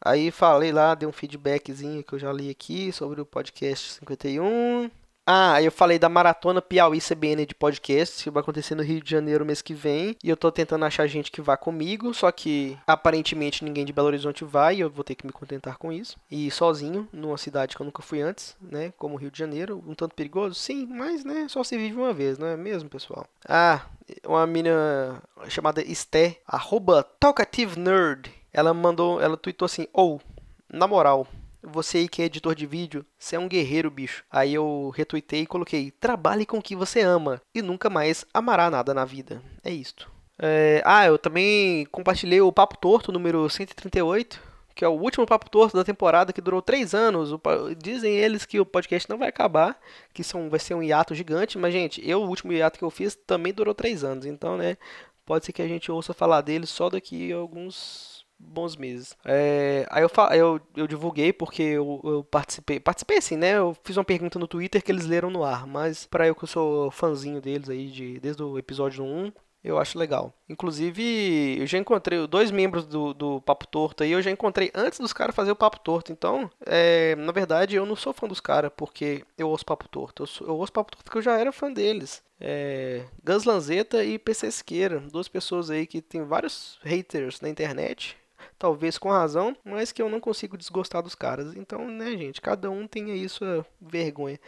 Aí 0.02 0.32
falei 0.32 0.72
lá, 0.72 0.96
dei 0.96 1.08
um 1.08 1.12
feedbackzinho 1.12 2.04
que 2.04 2.14
eu 2.14 2.20
já 2.20 2.32
li 2.32 2.50
aqui 2.50 2.92
sobre 2.92 3.20
o 3.20 3.26
podcast 3.26 3.94
51. 3.96 4.90
Ah, 5.32 5.62
eu 5.62 5.72
falei 5.72 6.00
da 6.00 6.10
maratona 6.10 6.60
Piauí 6.60 7.00
CBN 7.00 7.46
de 7.46 7.54
podcast, 7.54 8.24
que 8.24 8.32
vai 8.32 8.42
acontecer 8.42 8.74
no 8.74 8.82
Rio 8.82 9.00
de 9.00 9.12
Janeiro 9.12 9.46
mês 9.46 9.62
que 9.62 9.76
vem. 9.76 10.18
E 10.24 10.28
eu 10.28 10.36
tô 10.36 10.52
tentando 10.52 10.84
achar 10.86 11.06
gente 11.06 11.30
que 11.30 11.40
vá 11.40 11.56
comigo, 11.56 12.12
só 12.16 12.32
que 12.32 12.76
aparentemente 12.88 13.64
ninguém 13.64 13.86
de 13.86 13.94
Belo 13.94 14.08
Horizonte 14.08 14.44
vai, 14.44 14.78
e 14.78 14.80
eu 14.80 14.90
vou 14.90 15.04
ter 15.04 15.14
que 15.14 15.28
me 15.28 15.32
contentar 15.32 15.78
com 15.78 15.92
isso. 15.92 16.18
E 16.32 16.50
sozinho, 16.50 17.08
numa 17.14 17.38
cidade 17.38 17.76
que 17.76 17.82
eu 17.84 17.86
nunca 17.86 18.02
fui 18.02 18.24
antes, 18.24 18.58
né? 18.60 18.92
Como 18.98 19.18
Rio 19.18 19.30
de 19.30 19.38
Janeiro, 19.38 19.84
um 19.86 19.94
tanto 19.94 20.16
perigoso? 20.16 20.56
Sim, 20.56 20.88
mas 20.88 21.24
né, 21.24 21.46
só 21.48 21.64
se 21.64 21.78
vive 21.78 21.96
uma 21.96 22.12
vez, 22.12 22.40
não 22.40 22.48
é 22.48 22.58
mesmo, 22.58 22.90
pessoal? 22.90 23.28
Ah, 23.48 23.82
uma 24.26 24.48
mina 24.48 25.22
chamada 25.48 25.80
Esté, 25.84 26.40
arroba 26.48 27.04
Talkative 27.20 27.78
Nerd. 27.78 28.32
Ela 28.52 28.74
mandou, 28.74 29.22
ela 29.22 29.38
tweetou 29.38 29.68
assim, 29.68 29.86
ou, 29.94 30.16
oh, 30.16 30.44
na 30.76 30.88
moral, 30.88 31.28
você 31.72 32.00
aí 32.00 32.10
que 32.10 32.22
é 32.22 32.26
editor 32.26 32.56
de 32.56 32.66
vídeo, 32.66 33.06
você 33.18 33.36
é 33.36 33.40
um 33.40 33.48
guerreiro, 33.48 33.90
bicho. 33.90 34.24
Aí 34.30 34.54
eu 34.54 34.92
retuitei 34.96 35.42
e 35.42 35.48
coloquei: 35.48 35.92
trabalhe 35.92 36.46
com 36.46 36.58
o 36.58 36.62
que 36.62 36.76
você 36.76 37.02
ama 37.02 37.42
e 37.54 37.62
nunca 37.62 37.90
mais 37.90 38.26
amará 38.34 38.70
nada 38.70 38.94
na 38.94 39.06
vida. 39.06 39.42
É 39.64 39.72
isto. 39.72 40.10
É, 40.42 40.82
ah, 40.86 41.06
eu 41.06 41.18
também 41.18 41.86
compartilhei 41.88 42.40
o 42.40 42.52
Papo 42.52 42.78
Torto 42.78 43.12
número 43.12 43.50
138, 43.50 44.42
que 44.74 44.86
é 44.86 44.88
o 44.88 44.94
último 44.94 45.26
Papo 45.26 45.50
Torto 45.50 45.76
da 45.76 45.84
temporada, 45.84 46.32
que 46.32 46.40
durou 46.40 46.62
três 46.62 46.94
anos. 46.94 47.32
Dizem 47.78 48.16
eles 48.16 48.46
que 48.46 48.60
o 48.60 48.66
podcast 48.66 49.10
não 49.10 49.18
vai 49.18 49.28
acabar, 49.28 49.78
que 50.14 50.24
são, 50.24 50.50
vai 50.50 50.60
ser 50.60 50.76
um 50.76 50.82
hiato 50.82 51.14
gigante, 51.14 51.58
mas, 51.58 51.74
gente, 51.74 52.02
eu, 52.08 52.22
o 52.22 52.28
último 52.30 52.54
hiato 52.54 52.80
que 52.80 52.86
eu 52.86 52.90
fiz 52.90 53.16
também 53.28 53.54
durou 53.54 53.74
três 53.74 54.06
anos, 54.06 54.26
então, 54.26 54.56
né, 54.56 54.78
pode 55.26 55.46
ser 55.46 55.52
que 55.52 55.62
a 55.62 55.68
gente 55.68 55.92
ouça 55.92 56.14
falar 56.14 56.40
dele 56.40 56.66
só 56.66 56.90
daqui 56.90 57.34
a 57.34 57.36
alguns 57.36 58.09
bons 58.40 58.76
meses. 58.76 59.16
É, 59.26 59.86
aí 59.90 60.02
eu, 60.02 60.10
eu, 60.32 60.62
eu 60.76 60.88
divulguei 60.88 61.34
porque 61.34 61.62
eu, 61.62 62.00
eu, 62.04 62.24
participei. 62.24 62.80
Participei 62.80 63.18
assim, 63.18 63.36
né? 63.36 63.58
Eu 63.58 63.76
fiz 63.84 63.98
uma 63.98 64.04
pergunta 64.04 64.40
no 64.40 64.48
Twitter 64.48 64.84
que 64.84 64.92
eles 64.92 65.06
leram 65.06 65.30
no 65.30 65.44
ar. 65.44 65.68
Mas 65.68 66.06
para 66.06 66.28
eu 66.28 66.36
que 66.36 66.44
eu 66.44 66.48
sou 66.48 66.92
fãzinho 66.92 67.42
deles 67.42 67.70
aí 67.70 67.88
de, 67.88 68.20
desde 68.20 68.42
o 68.42 68.58
episódio 68.58 69.04
1, 69.04 69.32
eu 69.64 69.78
acho 69.78 70.00
legal. 70.00 70.34
Inclusive, 70.48 71.60
eu 71.60 71.68
já 71.68 71.78
encontrei 71.78 72.26
dois 72.28 72.50
membros 72.50 72.86
do, 72.86 73.14
do 73.14 73.42
Papo 73.42 73.68
Torto 73.68 74.04
aí, 74.04 74.12
eu 74.12 74.22
já 74.22 74.32
encontrei 74.32 74.72
antes 74.74 75.00
dos 75.00 75.12
caras 75.12 75.36
fazer 75.36 75.52
o 75.52 75.56
Papo 75.56 75.80
Torto. 75.80 76.12
Então, 76.12 76.50
é, 76.66 77.16
na 77.18 77.32
verdade, 77.32 77.76
eu 77.76 77.86
não 77.86 77.96
sou 77.96 78.14
fã 78.14 78.28
dos 78.28 78.40
caras 78.40 78.72
porque 78.76 79.26
eu 79.38 79.50
ouço 79.50 79.66
Papo 79.66 79.88
Torto. 79.88 80.24
Eu, 80.24 80.28
sou, 80.28 80.48
eu 80.48 80.56
ouço 80.56 80.72
Papo 80.72 80.92
Torto 80.92 81.04
porque 81.04 81.18
eu 81.18 81.22
já 81.22 81.38
era 81.38 81.52
fã 81.52 81.72
deles. 81.72 82.24
É, 82.40 83.04
Gus 83.24 83.44
Lanzetta 83.44 84.04
e 84.04 84.18
PC 84.18 84.48
Esqueira, 84.48 85.02
duas 85.02 85.28
pessoas 85.28 85.70
aí 85.70 85.86
que 85.86 86.02
tem 86.02 86.24
vários 86.24 86.80
haters 86.84 87.42
na 87.42 87.50
internet 87.50 88.18
talvez 88.58 88.98
com 88.98 89.10
razão, 89.10 89.56
mas 89.64 89.92
que 89.92 90.02
eu 90.02 90.10
não 90.10 90.20
consigo 90.20 90.58
desgostar 90.58 91.02
dos 91.02 91.16
caras. 91.16 91.56
Então, 91.56 91.88
né, 91.90 92.12
gente, 92.12 92.42
cada 92.42 92.70
um 92.70 92.88
tem 92.88 93.12
aí 93.12 93.28
sua 93.28 93.66
vergonha 93.82 94.40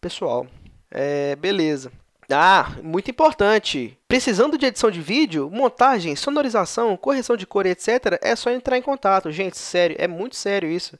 pessoal. 0.00 0.46
É, 0.90 1.36
beleza. 1.36 1.92
Ah, 2.30 2.76
muito 2.82 3.10
importante. 3.10 3.98
Precisando 4.08 4.56
de 4.56 4.66
edição 4.66 4.90
de 4.90 5.00
vídeo, 5.00 5.50
montagem, 5.50 6.16
sonorização, 6.16 6.96
correção 6.96 7.36
de 7.36 7.46
cor, 7.46 7.66
etc., 7.66 8.18
é 8.22 8.34
só 8.34 8.50
entrar 8.50 8.78
em 8.78 8.82
contato. 8.82 9.30
Gente, 9.30 9.58
sério, 9.58 9.96
é 9.98 10.06
muito 10.08 10.36
sério 10.36 10.70
isso. 10.70 10.98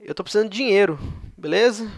Eu 0.00 0.14
tô 0.14 0.22
precisando 0.22 0.50
de 0.50 0.56
dinheiro, 0.56 0.98
beleza? 1.36 1.90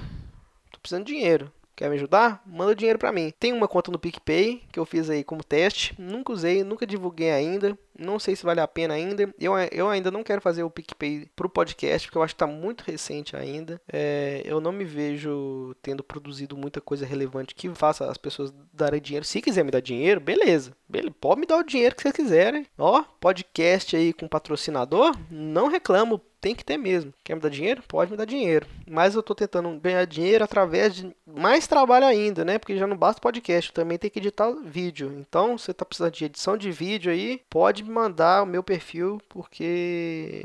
Tô 0.73 0.79
precisando 0.81 1.05
de 1.05 1.13
dinheiro. 1.13 1.53
Quer 1.77 1.91
me 1.91 1.97
ajudar? 1.97 2.43
Manda 2.47 2.75
dinheiro 2.75 2.99
para 2.99 3.13
mim. 3.13 3.33
Tem 3.39 3.53
uma 3.53 3.69
conta 3.69 3.91
no 3.91 3.99
PicPay 3.99 4.63
que 4.73 4.79
eu 4.79 4.87
fiz 4.87 5.11
aí 5.11 5.23
como 5.23 5.45
teste. 5.45 5.95
Nunca 5.99 6.33
usei, 6.33 6.65
nunca 6.65 6.87
divulguei 6.87 7.31
ainda. 7.31 7.79
Não 7.99 8.19
sei 8.19 8.37
se 8.37 8.45
vale 8.45 8.61
a 8.61 8.69
pena 8.69 8.95
ainda. 8.95 9.35
Eu, 9.39 9.55
eu 9.73 9.89
ainda 9.89 10.11
não 10.11 10.23
quero 10.23 10.41
fazer 10.41 10.63
o 10.63 10.71
PicPay 10.71 11.29
pro 11.35 11.49
podcast, 11.49 12.07
porque 12.07 12.19
eu 12.19 12.23
acho 12.23 12.35
que 12.35 12.39
tá 12.39 12.47
muito 12.47 12.83
recente 12.83 13.37
ainda. 13.37 13.81
É, 13.91 14.43
eu 14.45 14.61
não 14.61 14.73
me 14.73 14.85
vejo 14.85 15.75
tendo 15.83 16.03
produzido 16.03 16.57
muita 16.57 16.81
coisa 16.81 17.07
relevante 17.07 17.55
que 17.55 17.69
faça 17.75 18.11
as 18.11 18.19
pessoas 18.19 18.53
darem 18.73 19.01
dinheiro. 19.01 19.25
Se 19.25 19.41
quiser 19.41 19.65
me 19.65 19.71
dar 19.71 19.81
dinheiro, 19.81 20.21
beleza. 20.21 20.73
beleza. 20.89 21.15
Pode 21.21 21.41
me 21.41 21.47
dar 21.47 21.59
o 21.59 21.65
dinheiro 21.65 21.95
que 21.95 22.03
vocês 22.03 22.15
quiserem. 22.15 22.67
Ó, 22.79 23.03
podcast 23.21 23.97
aí 23.97 24.13
com 24.13 24.29
patrocinador, 24.29 25.17
não 25.31 25.69
reclamo 25.69 26.21
tem 26.47 26.55
que 26.55 26.65
ter 26.65 26.77
mesmo. 26.77 27.13
Quer 27.25 27.35
me 27.35 27.41
dar 27.41 27.49
dinheiro? 27.49 27.83
Pode 27.89 28.11
me 28.11 28.17
dar 28.17 28.25
dinheiro. 28.25 28.69
Mas 28.89 29.17
eu 29.17 29.23
tô 29.23 29.35
tentando 29.35 29.69
ganhar 29.81 30.05
dinheiro 30.05 30.45
através 30.45 30.95
de 30.95 31.17
mais 31.27 31.67
trabalho 31.67 32.07
ainda, 32.07 32.45
né? 32.45 32.57
Porque 32.57 32.77
já 32.77 32.87
não 32.87 32.97
basta 32.97 33.21
podcast, 33.21 33.73
também 33.73 33.99
tem 33.99 34.09
que 34.09 34.21
editar 34.21 34.53
vídeo. 34.65 35.13
Então, 35.19 35.59
você 35.59 35.75
tá 35.75 35.85
precisando 35.85 36.13
de 36.13 36.25
edição 36.25 36.57
de 36.57 36.71
vídeo 36.71 37.11
aí, 37.11 37.43
pode 37.51 37.83
me 37.87 37.95
mandar 37.95 38.43
o 38.43 38.47
meu 38.47 38.63
perfil, 38.63 39.21
porque 39.29 40.45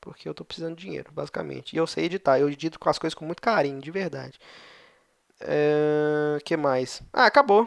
porque 0.00 0.28
eu 0.28 0.34
tô 0.34 0.44
precisando 0.44 0.76
de 0.76 0.82
dinheiro, 0.84 1.10
basicamente. 1.12 1.74
E 1.74 1.76
eu 1.76 1.86
sei 1.86 2.06
editar, 2.06 2.38
eu 2.38 2.48
edito 2.48 2.78
com 2.78 2.88
as 2.88 2.98
coisas 2.98 3.14
com 3.14 3.24
muito 3.24 3.42
carinho, 3.42 3.80
de 3.80 3.90
verdade. 3.90 4.40
É... 5.40 6.38
que 6.44 6.56
mais? 6.56 7.02
Ah, 7.12 7.26
acabou. 7.26 7.66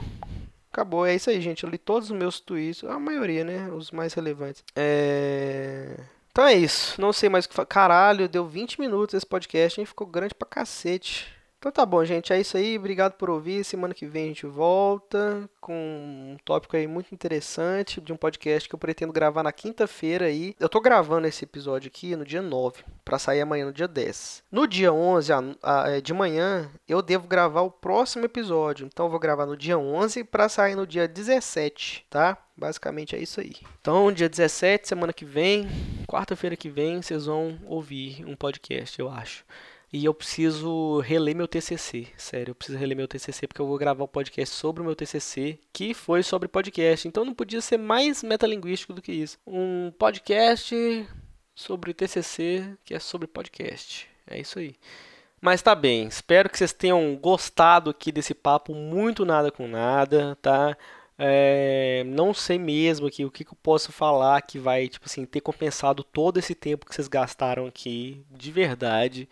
Acabou, 0.71 1.05
é 1.05 1.13
isso 1.15 1.29
aí, 1.29 1.39
gente. 1.39 1.63
Eu 1.63 1.69
li 1.69 1.77
todos 1.77 2.09
os 2.09 2.17
meus 2.17 2.39
tweets, 2.39 2.83
a 2.83 2.99
maioria, 2.99 3.43
né? 3.43 3.69
Os 3.71 3.91
mais 3.91 4.13
relevantes. 4.13 4.63
É... 4.75 5.95
Então 6.31 6.45
é 6.45 6.53
isso. 6.55 6.99
Não 6.99 7.13
sei 7.13 7.29
mais 7.29 7.45
o 7.45 7.49
que 7.49 7.55
falar. 7.55 7.67
Caralho, 7.67 8.27
deu 8.27 8.45
20 8.47 8.79
minutos 8.81 9.13
esse 9.13 9.25
podcast, 9.25 9.79
hein? 9.79 9.86
Ficou 9.86 10.07
grande 10.07 10.33
pra 10.33 10.47
cacete. 10.47 11.33
Então 11.63 11.71
tá 11.71 11.86
bom, 11.86 12.04
gente. 12.04 12.34
É 12.34 12.41
isso 12.41 12.58
aí. 12.58 12.78
Obrigado 12.78 13.13
por 13.13 13.30
ouvir. 13.30 13.63
Semana 13.63 13.93
que 13.93 14.06
vem 14.06 14.26
a 14.26 14.28
gente 14.28 14.45
volta 14.45 15.49
com 15.62 15.73
um 15.73 16.36
tópico 16.43 16.76
aí 16.76 16.86
muito 16.86 17.15
interessante 17.15 18.02
de 18.02 18.12
um 18.12 18.17
podcast 18.17 18.67
que 18.67 18.76
eu 18.76 18.80
pretendo 18.80 19.13
gravar 19.13 19.43
na 19.43 19.52
quinta-feira 19.54 20.26
aí. 20.26 20.54
Eu 20.60 20.67
tô 20.67 20.82
gravando 20.82 21.26
esse 21.26 21.45
episódio 21.45 21.88
aqui 21.88 22.17
no 22.17 22.26
dia 22.26 22.41
9, 22.41 22.84
para 23.06 23.17
sair 23.17 23.39
amanhã 23.39 23.67
no 23.67 23.71
dia 23.71 23.88
10. 23.88 24.43
No 24.52 24.67
dia 24.67 24.91
11 24.91 25.32
a, 25.32 25.43
a, 25.63 25.89
é, 25.89 26.02
de 26.02 26.13
manhã, 26.13 26.69
eu 26.86 27.02
devo 27.02 27.30
gravar 27.30 27.62
o 27.62 27.71
próximo 27.71 28.26
episódio. 28.26 28.86
Então 28.86 29.06
eu 29.06 29.10
vou 29.10 29.17
gravar 29.17 29.45
no 29.45 29.56
dia 29.56 29.78
11 29.78 30.26
para 30.26 30.49
sair 30.49 30.76
no 30.76 30.86
dia 30.86 31.08
17, 31.08 32.08
tá? 32.10 32.38
Basicamente 32.58 33.15
é 33.15 33.19
isso 33.19 33.39
aí. 33.39 33.56
Então, 33.80 34.12
dia 34.12 34.28
17, 34.28 34.86
semana 34.86 35.13
que 35.13 35.23
vem, 35.23 35.69
quarta-feira 36.06 36.58
que 36.58 36.69
vem, 36.69 37.02
vocês 37.02 37.26
vão 37.26 37.58
ouvir 37.65 38.26
um 38.28 38.36
podcast, 38.36 38.99
eu 38.99 39.10
acho. 39.10 39.45
E 39.93 40.06
eu 40.06 40.13
preciso 40.13 41.01
reler 41.01 41.36
meu 41.36 41.47
TCC, 41.47 42.08
sério, 42.17 42.49
eu 42.49 42.56
preciso 42.56 42.79
reler 42.79 42.97
meu 42.97 43.08
TCC 43.08 43.45
porque 43.45 43.62
eu 43.62 43.67
vou 43.67 43.77
gravar 43.77 44.03
um 44.03 44.08
podcast 44.08 44.56
sobre 44.56 44.82
o 44.82 44.86
meu 44.86 44.95
TCC, 44.95 45.60
que 45.71 45.93
foi 45.93 46.23
sobre 46.23 46.47
podcast. 46.47 47.08
Então 47.08 47.23
não 47.23 47.36
podia 47.36 47.62
ser 47.62 47.77
mais 47.77 48.23
metalinguístico 48.23 48.91
do 48.91 49.03
que 49.03 49.12
isso. 49.12 49.38
Um 49.45 49.91
podcast 49.91 51.08
sobre 51.53 51.93
TCC 51.93 52.75
que 52.84 52.95
é 52.95 52.99
sobre 52.99 53.27
podcast. 53.27 54.10
É 54.25 54.39
isso 54.39 54.58
aí. 54.58 54.75
Mas 55.39 55.62
tá 55.62 55.75
bem, 55.75 56.08
espero 56.08 56.49
que 56.49 56.58
vocês 56.58 56.73
tenham 56.73 57.15
gostado 57.15 57.91
aqui 57.91 58.12
desse 58.12 58.34
papo 58.34 58.73
muito 58.73 59.23
nada 59.23 59.51
com 59.51 59.67
nada, 59.67 60.36
tá? 60.41 60.75
É, 61.19 62.03
não 62.08 62.34
sei 62.34 62.58
mesmo 62.58 63.06
aqui 63.06 63.23
o 63.23 63.29
que, 63.29 63.43
que, 63.45 63.51
eu 63.51 63.58
posso 63.62 63.91
falar 63.91 64.41
que 64.41 64.58
vai 64.58 64.88
tipo 64.89 65.06
assim 65.06 65.23
ter 65.23 65.41
compensado 65.41 66.03
todo 66.03 66.39
esse 66.39 66.56
tempo 66.56 66.88
que 66.88 66.95
vocês 66.95 67.08
gastaram 67.08 67.67
aqui 67.67 68.25
de 68.32 68.51
verdade. 68.51 69.29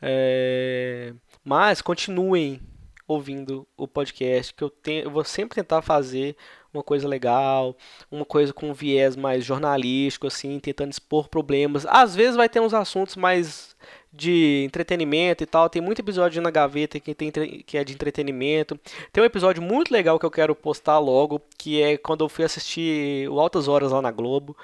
É, 0.00 1.12
mas 1.44 1.80
continuem 1.80 2.60
ouvindo 3.06 3.66
o 3.76 3.88
podcast, 3.88 4.52
que 4.52 4.62
eu, 4.62 4.70
eu 4.86 5.10
vou 5.10 5.24
sempre 5.24 5.54
tentar 5.54 5.80
fazer 5.80 6.36
uma 6.72 6.82
coisa 6.82 7.08
legal, 7.08 7.74
uma 8.10 8.24
coisa 8.24 8.52
com 8.52 8.74
viés 8.74 9.16
mais 9.16 9.44
jornalístico, 9.44 10.26
assim, 10.26 10.60
tentando 10.60 10.92
expor 10.92 11.28
problemas. 11.28 11.86
Às 11.86 12.14
vezes 12.14 12.36
vai 12.36 12.48
ter 12.48 12.60
uns 12.60 12.74
assuntos 12.74 13.16
mais 13.16 13.74
de 14.12 14.64
entretenimento 14.66 15.42
e 15.42 15.46
tal. 15.46 15.70
Tem 15.70 15.80
muito 15.80 16.00
episódio 16.00 16.42
na 16.42 16.50
gaveta 16.50 17.00
que, 17.00 17.14
tem, 17.14 17.30
que 17.30 17.78
é 17.78 17.84
de 17.84 17.94
entretenimento. 17.94 18.78
Tem 19.12 19.22
um 19.22 19.26
episódio 19.26 19.62
muito 19.62 19.90
legal 19.90 20.18
que 20.18 20.26
eu 20.26 20.30
quero 20.30 20.54
postar 20.54 20.98
logo, 20.98 21.40
que 21.56 21.80
é 21.80 21.96
quando 21.96 22.24
eu 22.24 22.28
fui 22.28 22.44
assistir 22.44 23.28
o 23.30 23.40
Altas 23.40 23.68
Horas 23.68 23.92
lá 23.92 24.02
na 24.02 24.10
Globo. 24.10 24.54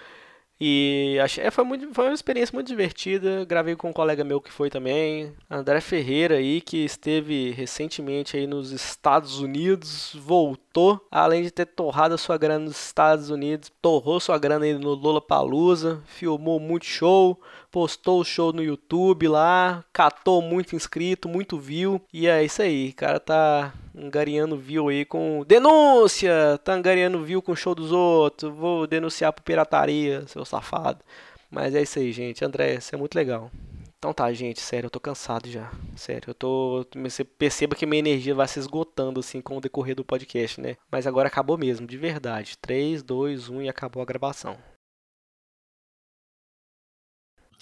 E 0.60 1.18
achei, 1.22 1.44
é, 1.44 1.50
foi, 1.50 1.64
muito, 1.64 1.92
foi 1.92 2.06
uma 2.06 2.14
experiência 2.14 2.54
muito 2.54 2.68
divertida. 2.68 3.44
Gravei 3.44 3.74
com 3.74 3.90
um 3.90 3.92
colega 3.92 4.22
meu 4.22 4.40
que 4.40 4.52
foi 4.52 4.70
também, 4.70 5.32
André 5.50 5.80
Ferreira 5.80 6.36
aí, 6.36 6.60
que 6.60 6.84
esteve 6.84 7.50
recentemente 7.50 8.36
aí 8.36 8.46
nos 8.46 8.70
Estados 8.70 9.40
Unidos, 9.40 10.16
voltou, 10.18 11.04
além 11.10 11.42
de 11.42 11.50
ter 11.50 11.66
torrado 11.66 12.14
a 12.14 12.18
sua 12.18 12.38
grana 12.38 12.66
nos 12.66 12.86
Estados 12.86 13.30
Unidos, 13.30 13.70
torrou 13.82 14.20
sua 14.20 14.38
grana 14.38 14.64
aí 14.64 14.74
no 14.74 14.94
Lola 14.94 15.20
Palusa, 15.20 16.00
filmou 16.06 16.60
muito 16.60 16.86
show, 16.86 17.40
postou 17.70 18.20
o 18.20 18.24
show 18.24 18.52
no 18.52 18.62
YouTube 18.62 19.26
lá, 19.26 19.84
catou 19.92 20.40
muito 20.40 20.76
inscrito, 20.76 21.28
muito 21.28 21.58
view. 21.58 22.00
E 22.12 22.28
é 22.28 22.44
isso 22.44 22.62
aí, 22.62 22.92
cara 22.92 23.18
tá 23.18 23.72
angariando 23.96 24.56
view 24.56 24.88
aí 24.88 25.04
com. 25.04 25.44
Denúncia! 25.46 26.58
Tá 26.64 26.74
angariando 26.74 27.22
view 27.22 27.40
com 27.40 27.52
o 27.52 27.56
show 27.56 27.74
dos 27.74 27.92
outros. 27.92 28.52
Vou 28.52 28.86
denunciar 28.86 29.32
por 29.32 29.42
pirataria, 29.42 30.26
seu 30.26 30.44
safado. 30.44 31.04
Mas 31.50 31.74
é 31.74 31.82
isso 31.82 31.98
aí, 31.98 32.12
gente. 32.12 32.44
André, 32.44 32.74
isso 32.74 32.94
é 32.94 32.98
muito 32.98 33.14
legal. 33.14 33.50
Então 33.98 34.12
tá, 34.12 34.30
gente, 34.34 34.60
sério, 34.60 34.88
eu 34.88 34.90
tô 34.90 35.00
cansado 35.00 35.48
já. 35.48 35.70
Sério, 35.96 36.28
eu 36.28 36.34
tô. 36.34 36.84
Você 36.96 37.24
perceba 37.24 37.74
que 37.74 37.86
minha 37.86 38.00
energia 38.00 38.34
vai 38.34 38.46
se 38.46 38.58
esgotando 38.58 39.20
assim 39.20 39.40
com 39.40 39.56
o 39.56 39.60
decorrer 39.60 39.94
do 39.94 40.04
podcast, 40.04 40.60
né? 40.60 40.76
Mas 40.90 41.06
agora 41.06 41.28
acabou 41.28 41.56
mesmo, 41.56 41.86
de 41.86 41.96
verdade. 41.96 42.58
3, 42.58 43.02
2, 43.02 43.48
1 43.48 43.62
e 43.62 43.68
acabou 43.68 44.02
a 44.02 44.06
gravação. 44.06 44.58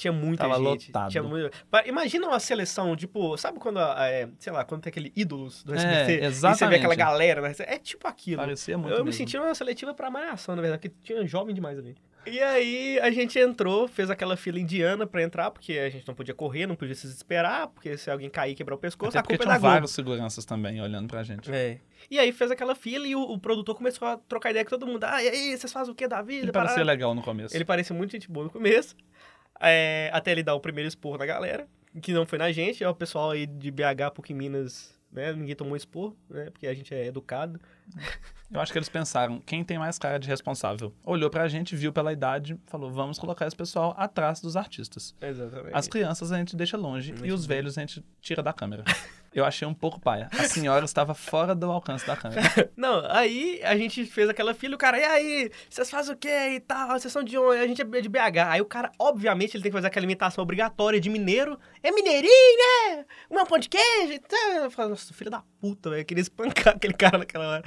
Tinha 0.02 0.12
muita 0.12 0.42
Tava 0.48 0.56
gente. 0.58 0.88
lotado. 0.88 1.10
Tinha 1.12 1.22
muito... 1.22 1.50
Imagina 1.86 2.26
uma 2.26 2.40
seleção, 2.40 2.96
tipo, 2.96 3.36
sabe 3.36 3.60
quando, 3.60 3.78
é, 3.78 4.28
sei 4.38 4.52
lá, 4.52 4.64
quando 4.64 4.82
tem 4.82 4.90
aquele 4.90 5.12
ídolos 5.14 5.62
do 5.62 5.72
SBT? 5.74 5.96
É, 5.96 6.02
E 6.02 6.06
você 6.06 6.18
vê 6.20 6.26
exatamente. 6.26 6.78
aquela 6.78 6.94
galera, 6.96 7.40
né? 7.40 7.54
é 7.60 7.78
tipo 7.78 8.08
aquilo. 8.08 8.38
Parecia 8.38 8.76
muito 8.76 8.92
Eu 8.92 8.98
me 8.98 9.04
mesmo. 9.04 9.18
senti 9.18 9.36
numa 9.38 9.54
seletiva 9.54 9.94
pra 9.94 10.10
malhação, 10.10 10.56
na 10.56 10.62
verdade, 10.62 10.88
porque 10.88 10.96
tinha 11.04 11.24
jovem 11.24 11.54
demais 11.54 11.78
ali. 11.78 11.94
E 12.24 12.38
aí 12.40 13.00
a 13.00 13.10
gente 13.10 13.36
entrou, 13.36 13.88
fez 13.88 14.08
aquela 14.08 14.36
fila 14.36 14.58
indiana 14.58 15.04
pra 15.06 15.22
entrar, 15.24 15.50
porque 15.50 15.72
a 15.76 15.90
gente 15.90 16.06
não 16.06 16.14
podia 16.14 16.32
correr, 16.32 16.66
não 16.66 16.76
podia 16.76 16.94
se 16.94 17.02
desesperar, 17.02 17.66
porque 17.68 17.96
se 17.96 18.08
alguém 18.12 18.30
cair 18.30 18.52
e 18.52 18.54
quebrar 18.54 18.76
o 18.76 18.78
pescoço, 18.78 19.10
Até 19.18 19.18
a 19.18 19.22
culpa 19.22 19.42
é 19.42 19.46
da 19.46 19.58
Globo. 19.58 19.72
vários 19.72 19.90
seguranças 19.90 20.44
também 20.44 20.80
olhando 20.80 21.08
pra 21.08 21.24
gente. 21.24 21.50
É. 21.52 21.78
E 22.08 22.20
aí 22.20 22.30
fez 22.30 22.52
aquela 22.52 22.76
fila 22.76 23.08
e 23.08 23.16
o, 23.16 23.20
o 23.22 23.38
produtor 23.40 23.74
começou 23.76 24.06
a 24.06 24.16
trocar 24.16 24.50
ideia 24.50 24.64
com 24.64 24.70
todo 24.70 24.86
mundo. 24.86 25.02
Ah, 25.02 25.20
e 25.22 25.28
aí, 25.28 25.56
vocês 25.58 25.72
fazem 25.72 25.92
o 25.92 25.96
que 25.96 26.06
da 26.06 26.22
vida? 26.22 26.44
Ele 26.44 26.52
parecia 26.52 26.84
legal 26.84 27.12
no 27.12 27.22
começo. 27.22 27.56
Ele 27.56 27.64
parecia 27.64 27.94
muito 27.94 28.12
gente 28.12 28.30
boa 28.30 28.44
no 28.44 28.50
começo. 28.50 28.94
É, 29.62 30.10
até 30.12 30.32
ele 30.32 30.42
dar 30.42 30.54
o 30.54 30.60
primeiro 30.60 30.88
expor 30.88 31.18
na 31.18 31.26
galera, 31.26 31.66
que 32.00 32.12
não 32.12 32.26
foi 32.26 32.38
na 32.38 32.50
gente, 32.52 32.82
é 32.82 32.88
o 32.88 32.94
pessoal 32.94 33.30
aí 33.30 33.46
de 33.46 33.70
BH, 33.70 34.12
PUC 34.14 34.34
Minas, 34.34 34.98
né? 35.12 35.32
Ninguém 35.32 35.54
tomou 35.54 35.76
expor, 35.76 36.14
né? 36.28 36.50
Porque 36.50 36.66
a 36.66 36.74
gente 36.74 36.94
é 36.94 37.06
educado. 37.06 37.60
Eu 38.50 38.60
acho 38.60 38.72
que 38.72 38.78
eles 38.78 38.88
pensaram, 38.88 39.40
quem 39.40 39.62
tem 39.62 39.78
mais 39.78 39.98
cara 39.98 40.18
de 40.18 40.26
responsável? 40.28 40.92
Olhou 41.04 41.28
pra 41.30 41.48
gente, 41.48 41.76
viu 41.76 41.92
pela 41.92 42.12
idade, 42.12 42.58
falou, 42.66 42.90
vamos 42.90 43.18
colocar 43.18 43.46
esse 43.46 43.56
pessoal 43.56 43.94
atrás 43.96 44.40
dos 44.40 44.56
artistas. 44.56 45.14
Exatamente. 45.20 45.74
As 45.74 45.86
crianças 45.86 46.32
a 46.32 46.38
gente 46.38 46.56
deixa 46.56 46.76
longe 46.76 47.12
e 47.12 47.30
os 47.30 47.42
longe. 47.42 47.48
velhos 47.48 47.78
a 47.78 47.80
gente 47.82 48.04
tira 48.20 48.42
da 48.42 48.52
câmera. 48.52 48.84
Eu 49.34 49.44
achei 49.44 49.66
um 49.66 49.72
pouco 49.72 49.98
paia. 49.98 50.28
A 50.38 50.44
senhora 50.44 50.84
estava 50.84 51.14
fora 51.14 51.54
do 51.54 51.70
alcance 51.70 52.06
da 52.06 52.14
câmera. 52.14 52.42
Não, 52.76 53.02
aí 53.08 53.60
a 53.64 53.74
gente 53.76 54.04
fez 54.04 54.28
aquela 54.28 54.52
fila, 54.52 54.74
o 54.74 54.78
cara, 54.78 54.98
e 54.98 55.04
aí, 55.04 55.50
vocês 55.70 55.90
fazem 55.90 56.14
o 56.14 56.16
quê 56.16 56.50
e 56.56 56.60
tal? 56.60 56.88
Vocês 56.88 57.12
são 57.12 57.24
de 57.24 57.38
onde? 57.38 57.60
A 57.60 57.66
gente 57.66 57.80
é 57.80 57.84
de 57.84 58.08
BH. 58.08 58.48
Aí 58.48 58.60
o 58.60 58.66
cara, 58.66 58.92
obviamente, 58.98 59.56
ele 59.56 59.62
tem 59.62 59.72
que 59.72 59.76
fazer 59.76 59.86
aquela 59.86 60.04
imitação 60.04 60.42
obrigatória 60.42 61.00
de 61.00 61.08
mineiro. 61.08 61.58
É 61.82 61.90
mineirinho, 61.90 62.30
né? 62.90 63.06
Um 63.30 63.44
pão 63.46 63.58
de 63.58 63.68
queijo. 63.68 64.20
Eu 64.54 64.70
falo, 64.70 64.90
nossa, 64.90 65.14
filho 65.14 65.30
da 65.30 65.42
puta, 65.60 65.88
velho. 65.88 66.02
Eu 66.02 66.04
queria 66.04 66.22
espancar 66.22 66.74
aquele 66.76 66.94
cara 66.94 67.18
naquela 67.18 67.48
hora. 67.48 67.64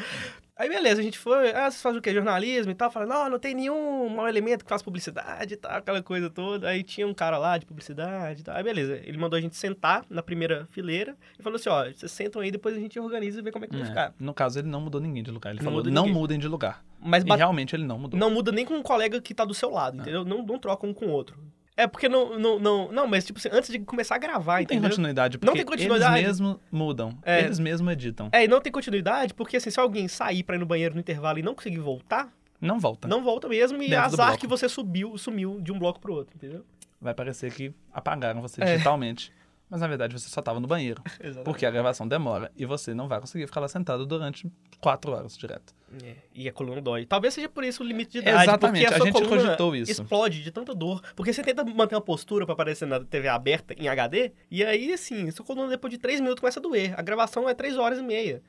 Aí 0.57 0.69
beleza, 0.69 1.01
a 1.01 1.03
gente 1.03 1.19
foi, 1.19 1.49
ah, 1.51 1.69
vocês 1.69 1.81
fazem 1.81 1.99
o 1.99 2.01
quê? 2.01 2.13
Jornalismo 2.13 2.71
e 2.71 2.75
tal? 2.75 2.89
Fala, 2.89 3.05
não, 3.05 3.29
não 3.31 3.37
tem 3.37 3.53
nenhum 3.53 4.07
mau 4.07 4.25
elemento 4.25 4.63
que 4.63 4.69
faz 4.69 4.81
publicidade 4.81 5.55
e 5.55 5.57
tal, 5.57 5.73
aquela 5.73 6.01
coisa 6.01 6.29
toda. 6.29 6.69
Aí 6.69 6.81
tinha 6.81 7.05
um 7.05 7.13
cara 7.13 7.37
lá 7.37 7.57
de 7.57 7.65
publicidade 7.65 8.39
e 8.39 8.43
tal. 8.43 8.55
Aí 8.55 8.63
beleza, 8.63 9.01
ele 9.03 9.17
mandou 9.17 9.35
a 9.37 9.41
gente 9.41 9.57
sentar 9.57 10.05
na 10.09 10.23
primeira 10.23 10.65
fileira 10.71 11.17
e 11.37 11.43
falou 11.43 11.57
assim, 11.57 11.67
ó, 11.67 11.83
vocês 11.91 12.09
sentam 12.09 12.41
aí, 12.41 12.51
depois 12.51 12.73
a 12.75 12.79
gente 12.79 12.97
organiza 12.97 13.39
e 13.39 13.43
vê 13.43 13.51
como 13.51 13.65
é 13.65 13.67
que 13.67 13.73
vai 13.73 13.83
É. 13.83 13.85
ficar. 13.87 14.13
No 14.17 14.33
caso, 14.33 14.57
ele 14.59 14.69
não 14.69 14.79
mudou 14.79 15.01
ninguém 15.01 15.23
de 15.23 15.29
lugar. 15.31 15.49
Ele 15.49 15.59
Não 15.59 15.65
falou, 15.65 15.83
não 15.83 16.03
ninguém. 16.03 16.13
mudem 16.13 16.39
de 16.39 16.47
lugar. 16.47 16.85
Mas 17.01 17.23
realmente 17.25 17.75
ele 17.75 17.83
não 17.83 17.99
mudou. 17.99 18.17
Não 18.17 18.29
muda 18.31 18.51
nem 18.51 18.65
com 18.65 18.75
um 18.75 18.81
colega 18.81 19.19
que 19.21 19.33
tá 19.33 19.43
do 19.43 19.53
seu 19.53 19.69
lado, 19.69 19.97
entendeu? 19.97 20.23
Não, 20.23 20.41
não 20.41 20.57
troca 20.57 20.87
um 20.87 20.93
com 20.93 21.07
o 21.07 21.09
outro. 21.11 21.37
É 21.77 21.87
porque 21.87 22.07
não, 22.07 22.39
não, 22.39 22.57
não, 22.59 22.91
não, 22.91 23.07
mas 23.07 23.25
tipo 23.25 23.37
assim, 23.37 23.49
antes 23.51 23.69
de 23.69 23.79
começar 23.79 24.15
a 24.15 24.17
gravar, 24.17 24.59
Não 24.59 24.65
tem 24.65 24.77
entendeu? 24.77 24.89
continuidade, 24.89 25.35
Não 25.35 25.39
porque 25.41 25.57
tem 25.57 25.65
continuidade. 25.65 26.19
eles 26.19 26.39
mesmos 26.39 26.57
mudam. 26.71 27.17
É. 27.23 27.41
Eles 27.41 27.59
mesmos 27.59 27.91
editam. 27.91 28.29
É, 28.31 28.45
e 28.45 28.47
não 28.47 28.61
tem 28.61 28.71
continuidade, 28.71 29.33
porque 29.33 29.57
assim, 29.57 29.69
se 29.69 29.79
alguém 29.79 30.07
sair 30.07 30.43
pra 30.43 30.55
ir 30.55 30.59
no 30.59 30.65
banheiro 30.65 30.93
no 30.93 31.01
intervalo 31.01 31.37
e 31.37 31.41
não 31.41 31.53
conseguir 31.53 31.79
voltar, 31.79 32.31
Não 32.61 32.79
volta. 32.79 33.07
não 33.09 33.21
volta 33.23 33.49
mesmo 33.49 33.81
e 33.83 33.89
Dentro 33.89 34.05
azar 34.05 34.37
que 34.37 34.47
você 34.47 34.69
subiu, 34.69 35.17
sumiu 35.17 35.59
de 35.61 35.71
um 35.73 35.77
bloco 35.77 35.99
pro 35.99 36.13
outro, 36.13 36.33
entendeu? 36.35 36.63
Vai 37.01 37.13
parecer 37.13 37.51
que 37.51 37.73
apagaram 37.93 38.41
você 38.41 38.63
É. 38.63 38.65
digitalmente. 38.73 39.31
Mas 39.69 39.81
na 39.81 39.87
verdade 39.87 40.13
você 40.13 40.29
só 40.29 40.39
estava 40.39 40.59
no 40.59 40.67
banheiro. 40.67 41.01
Porque 41.43 41.65
a 41.65 41.71
gravação 41.71 42.07
demora. 42.07 42.51
E 42.55 42.65
você 42.65 42.93
não 42.93 43.07
vai 43.07 43.19
conseguir 43.19 43.47
ficar 43.47 43.59
lá 43.59 43.67
sentado 43.67 44.05
durante 44.05 44.49
quatro 44.79 45.11
horas 45.11 45.37
direto. 45.37 45.73
É, 46.03 46.15
e 46.33 46.47
a 46.47 46.53
coluna 46.53 46.81
dói. 46.81 47.05
Talvez 47.05 47.33
seja 47.33 47.47
por 47.47 47.63
isso 47.63 47.83
o 47.83 47.85
limite 47.85 48.11
de 48.11 48.17
idade. 48.19 48.43
Exatamente, 48.43 48.85
porque 48.85 49.01
a, 49.01 49.03
a 49.03 49.11
gente 49.11 49.27
cogitou 49.27 49.75
isso. 49.75 49.91
explode 49.91 50.43
de 50.43 50.51
tanta 50.51 50.73
dor. 50.75 51.01
Porque 51.15 51.31
você 51.31 51.41
tenta 51.41 51.63
manter 51.63 51.95
uma 51.95 52.01
postura 52.01 52.45
pra 52.45 52.53
aparecer 52.53 52.85
na 52.85 52.99
TV 52.99 53.27
aberta 53.27 53.73
em 53.77 53.87
HD, 53.87 54.31
e 54.51 54.63
aí, 54.63 54.93
assim, 54.93 55.29
sua 55.31 55.45
coluna 55.45 55.69
depois 55.69 55.91
de 55.91 55.97
três 55.97 56.19
minutos 56.19 56.41
começa 56.41 56.59
a 56.59 56.63
doer. 56.63 56.93
A 56.97 57.01
gravação 57.01 57.47
é 57.47 57.53
três 57.53 57.77
horas 57.77 57.99
e 57.99 58.03
meia. 58.03 58.41